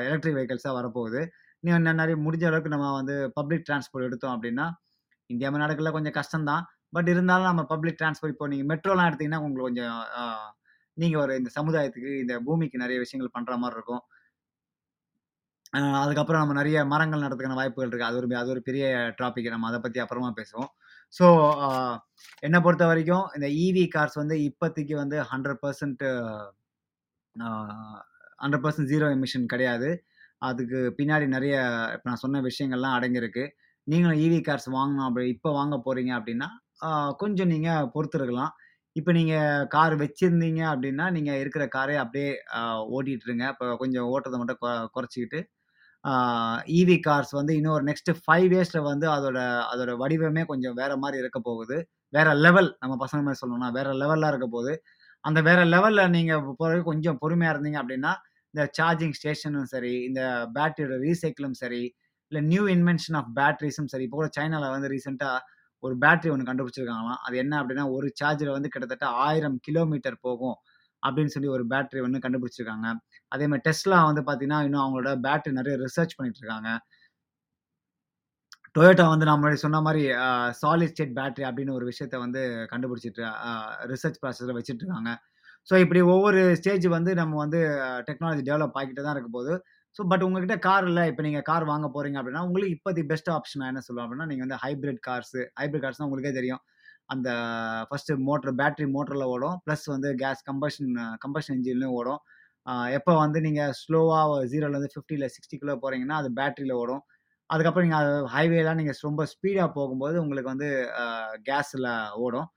எலக்ட்ரிக் 0.08 0.36
வெஹிக்கல்ஸாக 0.38 0.74
வரப்போகுது. 0.78 1.22
இன்னும் 1.64 2.00
நிறைய 2.02 2.16
முடிஞ்ச 2.26 2.44
அளவுக்கு 2.50 2.74
நம்ம 2.74 2.90
வந்து 3.00 3.16
பப்ளிக் 3.38 3.66
டிரான்ஸ்போர்ட் 3.68 4.08
எடுத்தோம் 4.08 4.34
அப்படின்னா, 4.36 4.66
இந்தியா 5.30 5.50
நாடுகளில் 5.64 5.96
கொஞ்சம் 5.96 6.16
கஷ்டம் 6.20 6.48
தான். 6.50 6.64
பட் 6.96 7.08
இருந்தாலும் 7.14 7.50
நம்ம 7.50 7.64
பப்ளிக் 7.72 7.98
டிரான்ஸ்போர்ட் 8.00 8.34
இப்போ 8.34 8.46
நீங்கள் 8.52 8.70
மெட்ரோலாம் 8.72 9.08
எடுத்தீங்கன்னா, 9.10 9.42
உங்களுக்கு 9.46 9.68
கொஞ்சம் 9.70 9.98
நீங்கள் 10.96 11.22
ஒரு 11.24 11.32
இந்த 11.40 11.50
சமுதாயத்துக்கு, 11.58 12.12
இந்த 12.24 12.34
பூமிக்கு 12.46 12.82
நிறைய 12.84 12.98
விஷயங்கள் 13.04 13.34
பண்ணுற 13.36 13.54
மாதிரி 13.62 13.78
இருக்கும். 13.78 14.02
அதுக்கப்புறம் 16.02 16.42
நம்ம 16.42 16.54
நிறைய 16.60 16.78
மரங்கள் 16.92 17.24
நடத்துக்கான 17.24 17.58
வாய்ப்புகள் 17.58 17.88
இருக்குது 17.88 18.08
அது 18.08 18.18
ஒரு 18.20 18.28
அது 18.40 18.50
ஒரு 18.54 18.62
பெரிய 18.68 18.84
டாபிக். 19.20 19.50
நம்ம 19.54 19.68
அதை 19.70 19.78
பற்றி 19.84 20.00
அப்புறமா 20.04 20.30
பேசுவோம். 20.40 20.70
ஸோ 21.14 21.26
என்னை 22.46 22.58
பொறுத்த 22.64 22.84
வரைக்கும் 22.90 23.24
இந்த 23.36 23.46
ஈவி 23.64 23.84
கார்ஸ் 23.94 24.16
வந்து 24.22 24.36
இப்போதைக்கு 24.48 24.94
வந்து 25.02 25.16
hundred 25.32 25.60
percent 25.64 26.04
hundred 28.38 28.64
percent 28.64 28.90
zero 28.92 29.06
emission 29.16 29.50
கிடையாது. 29.52 29.88
அதுக்கு 30.48 30.78
பின்னாடி 30.98 31.26
நிறைய 31.36 31.54
இப்போ 31.94 32.06
நான் 32.10 32.22
சொன்ன 32.24 32.40
விஷயங்கள்லாம் 32.48 32.96
அடங்கியிருக்கு. 32.98 33.44
நீங்களும் 33.86 34.20
இவி 34.26 34.38
கார்ஸ் 34.48 34.68
வாங்கணும் 34.76 35.06
அப்படி 35.08 35.26
இப்போ 35.36 35.50
வாங்க 35.58 35.76
போகிறீங்க 35.86 36.12
அப்படின்னா, 36.18 36.48
கொஞ்சம் 37.22 37.50
நீங்கள் 37.54 37.88
பொறுத்துருக்கலாம் 37.94 38.52
இப்போ 38.96 39.10
நீங்கள் 39.18 39.66
கார் 39.74 39.94
வச்சுருந்தீங்க 40.02 40.62
அப்படின்னா, 40.72 41.06
நீங்கள் 41.16 41.40
இருக்கிற 41.42 41.64
காரே 41.76 41.96
அப்படியே 42.04 42.30
ஓட்டிகிட்டுருங்க 42.96 43.44
இப்போ 43.54 43.66
கொஞ்சம் 43.82 44.08
ஓட்டுறதை 44.14 44.38
மட்டும் 44.42 44.60
கொ 44.64 44.68
குறைச்சிக்கிட்டு 44.96 45.40
ஈவி 46.74 46.96
கார்ஸ் 47.06 47.32
வந்து 47.38 47.52
இன்னும் 47.58 47.74
ஒரு 47.74 47.84
நெக்ஸ்ட் 47.88 48.10
ஃபைவ் 48.20 48.50
இயர்ஸில் 48.54 48.82
வந்து 48.82 49.06
அதோட 49.10 49.38
அதோட 49.72 49.92
வடிவமே 50.02 50.42
கொஞ்சம் 50.46 50.76
வேற 50.76 50.92
மாதிரி 50.96 51.18
இருக்க 51.22 51.38
போகுது. 51.42 51.76
வேற 52.12 52.28
லெவல் 52.44 52.70
நம்ம 52.82 52.94
பசங்க 53.04 53.20
மாதிரி 53.22 53.40
சொல்லணும்னா, 53.42 53.68
வேற 53.78 53.88
லெவல்ல 53.94 54.30
இருக்க 54.32 54.46
போகுது 54.48 54.74
அந்த 55.24 55.40
வேற 55.42 55.60
லெவலில் 55.66 56.12
நீங்கள் 56.14 56.42
போகிறது 56.52 56.82
கொஞ்சம் 56.84 57.18
பொறுமையாக 57.22 57.54
இருந்தீங்க 57.54 57.78
அப்படின்னா, 57.82 58.12
இந்த 58.54 58.62
சார்ஜிங் 58.78 59.16
ஸ்டேஷனும் 59.18 59.68
சரி, 59.74 59.94
இந்த 60.08 60.22
பேட்டரியோட 60.56 60.96
ரீசைக்கிளும் 61.04 61.58
சரி, 61.62 61.82
இல்லை 62.32 62.42
நியூ 62.48 62.64
இன்வென்ஷன் 62.76 63.18
ஆஃப் 63.20 63.30
பேட்டரிஸும் 63.38 63.90
சரி, 63.92 64.04
இப்போ 64.08 64.18
கூட 64.18 64.28
சைனாவில் 64.38 64.74
வந்து 64.76 64.90
ரீசெண்டாக 64.94 65.38
ஒரு 65.82 65.94
பேட்டரி 66.00 66.30
ஒன்று 66.32 66.48
கண்டுபிடிச்சிருக்காங்களாம். 66.48 67.20
அது 67.26 67.36
என்ன 67.38 67.54
அப்படின்னா, 67.60 67.86
ஒரு 67.96 68.08
சார்ஜில் 68.20 68.56
வந்து 68.56 68.70
கிட்டத்தட்ட 68.70 69.06
ஆயிரம் 69.24 69.58
கிலோமீட்டர் 69.66 70.18
போகும் 70.22 70.56
அப்படின்னு 71.02 71.34
சொல்லி 71.34 71.50
ஒரு 71.56 71.64
பேட்டரி 71.72 72.02
ஒன்று 72.06 72.24
கண்டுபிடிச்சிருக்காங்க. 72.26 72.88
அதே 73.32 73.46
மாதிரி 73.50 73.64
Tesla 73.68 73.98
வந்து 74.10 74.24
பார்த்தீங்கன்னா, 74.28 74.60
இன்னும் 74.68 74.84
அவங்களோட 74.84 75.12
பேட்டரி 75.26 75.54
நிறைய 75.60 75.76
ரிசர்ச் 75.86 76.16
பண்ணிட்டு 76.18 76.42
இருக்காங்க. 76.42 76.70
டொயோட்டா 78.76 79.04
வந்து 79.12 79.26
நம்ம 79.30 79.54
சொன்ன 79.62 79.80
மாதிரி 79.86 80.02
சாலிட் 80.60 80.92
ஸ்டேட் 80.92 81.14
பேட்டரி 81.18 81.44
அப்படின்னு 81.48 81.76
ஒரு 81.78 81.84
விஷயத்த 81.90 82.16
வந்து 82.24 82.40
கண்டுபிடிச்சிட்டு 82.72 83.22
ரிசர்ச் 83.92 84.20
ப்ராசஸில் 84.22 84.56
வச்சுட்டு 84.58 84.84
இருக்காங்க. 84.84 85.12
ஸோ 85.68 85.74
இப்படி 85.84 86.00
ஒவ்வொரு 86.14 86.40
ஸ்டேஜ் 86.60 86.86
வந்து 86.96 87.10
நம்ம 87.20 87.34
வந்து 87.44 87.58
டெக்னாலஜி 88.08 88.42
டெவலப் 88.50 88.76
ஆகிக்கிட்டு 88.78 89.04
தான் 89.06 89.16
இருக்க 89.16 89.30
போது. 89.38 89.52
ஸோ 89.96 90.02
பட் 90.10 90.24
உங்ககிட்ட 90.26 90.56
கார் 90.68 90.86
இல்லை 90.90 91.04
இப்போ 91.10 91.22
நீங்கள் 91.26 91.46
கார் 91.50 91.64
வாங்க 91.72 91.86
போகிறீங்க 91.94 92.18
அப்படின்னா, 92.20 92.44
உங்களுக்கு 92.48 92.74
இப்போதைக்கு 92.76 93.10
பெஸ்ட் 93.12 93.30
ஆப்ஷன் 93.36 93.66
என்ன 93.70 93.82
சொல்லுவோம் 93.86 94.06
அப்படின்னா, 94.06 94.28
நீங்கள் 94.32 94.46
வந்து 94.46 94.60
ஹைபிரிட் 94.64 95.02
கார்ஸ் 95.08 95.36
ஹைபிரிட் 95.60 95.84
கார்ஸ்னா 95.86 96.06
உங்களுக்கே 96.08 96.32
தெரியும். 96.40 96.62
அந்த 97.12 97.28
ஃபஸ்ட்டு 97.88 98.18
மோட்டர் 98.28 98.54
பேட்டரி 98.60 98.86
மோட்டரில் 98.96 99.30
ஓடும். 99.34 99.56
ப்ளஸ் 99.64 99.86
வந்து 99.94 100.08
கேஸ் 100.22 100.42
கம்பஷன் 100.50 100.90
கம்பஷன் 101.24 101.56
இன்ஜின்லையும் 101.58 101.96
ஓடும். 102.00 102.20
எப்போ 102.98 103.12
வந்து 103.22 103.38
நீங்கள் 103.46 103.72
ஸ்லோவாக 103.80 104.36
ஜீரோலேருந்து 104.52 104.92
ஃபிஃப்டியில் 104.94 105.32
சிக்ஸ்டிக்குள்ளே 105.36 105.76
போகிறீங்கன்னா 105.82 106.18
அது 106.22 106.28
பேட்டரியில் 106.38 106.74
ஓடும். 106.82 107.02
அதுக்கப்புறம் 107.50 107.86
நீங்க 107.88 108.00
ஹைவேலாம் 108.34 108.78
நீங்கள் 108.80 108.98
ரொம்ப 109.08 109.24
ஸ்பீடாக 109.32 109.68
போகும்போது 109.78 110.16
உங்களுக்கு 110.24 110.52
வந்து 110.54 110.68
கேஸில் 111.48 111.88
ஓடும். 112.24 112.48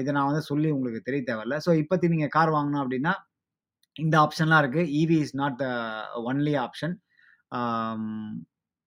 இதை 0.00 0.10
நான் 0.16 0.30
வந்து 0.30 0.44
சொல்லி 0.50 0.68
உங்களுக்கு 0.76 1.06
தெரிய 1.08 1.22
தேவையில்ல. 1.30 1.56
ஸோ 1.66 1.70
இப்போத்தி 1.82 2.06
நீங்கள் 2.14 2.32
கார் 2.36 2.54
வாங்கணும் 2.56 2.82
அப்படின்னா, 2.84 3.12
இந்த 3.96 4.14
ஆப்ஷன்லாம் 4.24 4.62
இருக்குது 4.62 4.90
EV 5.00 5.16
is 5.24 5.36
not 5.42 5.56
the 5.62 5.66
only 6.30 6.54
option. 6.64 6.94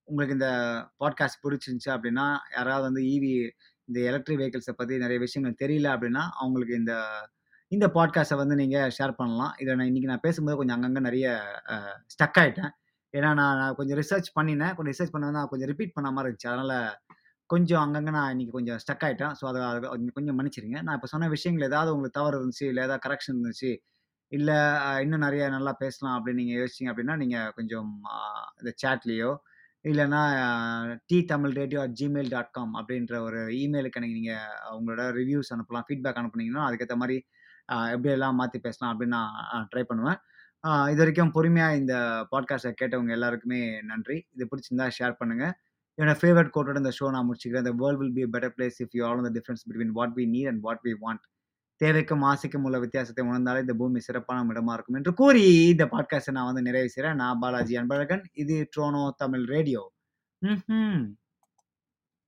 உங்களுக்கு 0.07 0.37
இந்த 0.37 0.49
பாட்காஸ்ட் 1.01 1.41
பிடிச்சிருந்துச்சு 1.45 1.91
அப்படின்னா, 1.95 2.27
யாராவது 2.57 2.85
வந்து 2.89 3.03
ஈவி 3.13 3.31
இந்த 3.89 3.99
எலக்ட்ரிக் 4.09 4.39
வெஹிக்கிள்ஸை 4.41 4.73
பற்றி 4.79 4.95
நிறைய 5.03 5.19
விஷயங்கள் 5.25 5.59
தெரியல 5.63 5.87
அப்படின்னா, 5.95 6.23
அவங்களுக்கு 6.41 6.75
இந்த 6.81 6.93
இந்த 7.71 7.85
பாட்காஸ்ட்டை 7.95 8.37
வந்து 8.41 8.55
நீங்கள் 8.61 8.91
ஷேர் 8.97 9.13
பண்ணலாம். 9.19 9.53
இதில் 9.61 9.77
நான் 9.79 9.89
இன்றைக்கி 9.91 10.09
நான் 10.11 10.25
பேசும்போது 10.25 10.57
கொஞ்சம் 10.59 10.77
அங்கங்கே 10.77 11.01
நிறைய 11.07 11.27
ஸ்டக் 12.13 12.37
ஆகிட்டேன் 12.41 12.71
ஏன்னா 13.13 13.29
நான் 13.39 13.75
கொஞ்சம் 13.79 13.97
ரிசர்ச் 14.01 14.29
பண்ணினேன். 14.37 14.73
கொஞ்சம் 14.77 14.93
ரிசர்ச் 14.93 15.13
பண்ண 15.13 15.31
நான் 15.37 15.49
கொஞ்சம் 15.51 15.69
ரிப்பீட் 15.71 15.95
பண்ண 15.97 16.09
மாதிரி 16.15 16.29
இருந்துச்சு. 16.29 16.51
அதனால் 16.53 16.77
கொஞ்சம் 17.49 17.81
அங்கங்கே 17.85 18.11
நான் 18.17 18.31
இன்னைக்கு 18.33 18.53
கொஞ்சம் 18.57 18.79
ஸ்டக் 18.83 19.03
ஆகிட்டேன் 19.07 19.33
ஸோ 19.39 19.43
அதை 19.51 19.61
கொஞ்சம் 19.93 20.15
கொஞ்சம் 20.17 20.37
மன்னிச்சிடுங்க. 20.39 20.77
நான் 20.85 20.95
இப்போ 20.97 21.09
சொன்ன 21.13 21.29
விஷயங்கள் 21.35 21.67
ஏதாவது 21.69 21.91
உங்களுக்கு 21.95 22.17
தவறு 22.19 22.37
இருந்துச்சு, 22.39 22.65
இல்லை 22.71 22.81
ஏதாவது 22.87 23.03
கரெக்ஷன் 23.07 23.35
இருந்துச்சு, 23.35 23.71
இல்லை 24.31 24.57
இன்னும் 25.03 25.25
நிறைய 25.27 25.43
நல்லா 25.55 25.73
பேசலாம் 25.83 26.15
அப்படின்னு 26.17 26.41
நீங்கள் 26.43 26.59
யோசிச்சிங்க 26.61 26.91
அப்படின்னா, 26.93 27.15
நீங்கள் 27.23 27.51
கொஞ்சம் 27.57 27.91
இந்த 28.61 28.71
சாட்லயோ, 28.83 29.31
இல்லைன்னா 29.85 30.21
D 31.05 31.17
Tamil 31.23 31.51
radio 31.51 31.81
at 31.81 31.97
Gmail 31.99 32.29
dot 32.29 32.51
com 32.51 32.75
அப்படின்ற 32.75 33.19
ஒரு 33.19 33.39
இமெயிலுக்கு 33.57 33.97
எனக்கு 33.99 34.15
நீங்கள் 34.17 34.47
உங்களோட 34.77 35.01
ரிவ்யூஸ் 35.19 35.51
அனுப்பலாம். 35.55 35.83
ஃபீட்பேக் 35.87 36.19
அனுப்புனீங்கன்னா, 36.21 36.63
அதுக்கேற்ற 36.67 36.95
மாதிரி 37.01 37.17
எப்படியெல்லாம் 37.95 38.33
மாற்றி 38.33 38.59
பேசலாம் 38.59 38.99
அப்படின்னு 38.99 39.13
நான் 39.17 39.67
ட்ரை 39.75 39.83
பண்ணுவேன். 39.83 40.17
இது 40.87 40.97
வரைக்கும் 40.97 41.31
பொறுமையாக 41.31 41.75
இந்த 41.75 41.95
பாட்காஸ்ட்டை 42.31 42.73
கேட்டவங்க 42.81 43.09
எல்லாருக்குமே 43.09 43.61
நன்றி. 43.81 44.17
இது 44.33 44.47
பிடிச்சிருந்தா 44.51 44.89
ஷேர் 44.99 45.15
பண்ணுங்க. 45.17 45.45
என்னோட 46.01 46.13
ஃபேவரட் 46.21 46.51
கோட்டோட 46.55 46.77
இந்த 46.77 46.91
ஷோ 46.99 47.09
நான் 47.09 47.27
முடிச்சுக்கிறேன். 47.29 47.67
"The 47.67 47.73
world 47.81 47.99
will 48.01 48.15
be 48.17 48.23
better 48.33 48.51
place 48.57 48.79
if 48.83 48.95
you 48.99 49.05
all 49.07 49.21
the 49.27 49.31
difference 49.37 49.63
between 49.69 49.93
what 49.99 50.13
we 50.15 50.23
need 50.35 50.47
and 50.47 50.61
what 50.61 50.81
we 50.83 50.93
want." 51.05 51.25
தேவைக்கும், 51.83 52.33
ஆசைக்கும் 52.33 52.61
உள்ள 52.61 52.79
வித்தியாசத்தை 52.79 53.25
உணர்ந்தாலே 53.25 53.59
இந்த 53.59 53.73
பூமி 53.73 53.99
சிறப்பான 53.99 54.53
இடமா 54.53 54.73
இருக்கும் 54.73 54.95
என்று 54.95 55.13
கூறி, 55.13 55.67
இந்த 55.67 55.85
பாட்காஸ்டை 55.85 56.31
நான் 56.31 56.45
வந்து 56.45 56.61
நிறைவு 56.61 56.89
செய்கிறேன் 56.89 57.17
நான் 57.17 57.39
பாலாஜி 57.39 57.77
அன்பழகன். 57.77 58.23
இது 58.33 58.69
ட்ரோனோ 58.77 59.09
தமிழ் 59.15 59.43
ரேடியோ. 59.43 59.91
ம்ஹ்ம். 60.45 61.13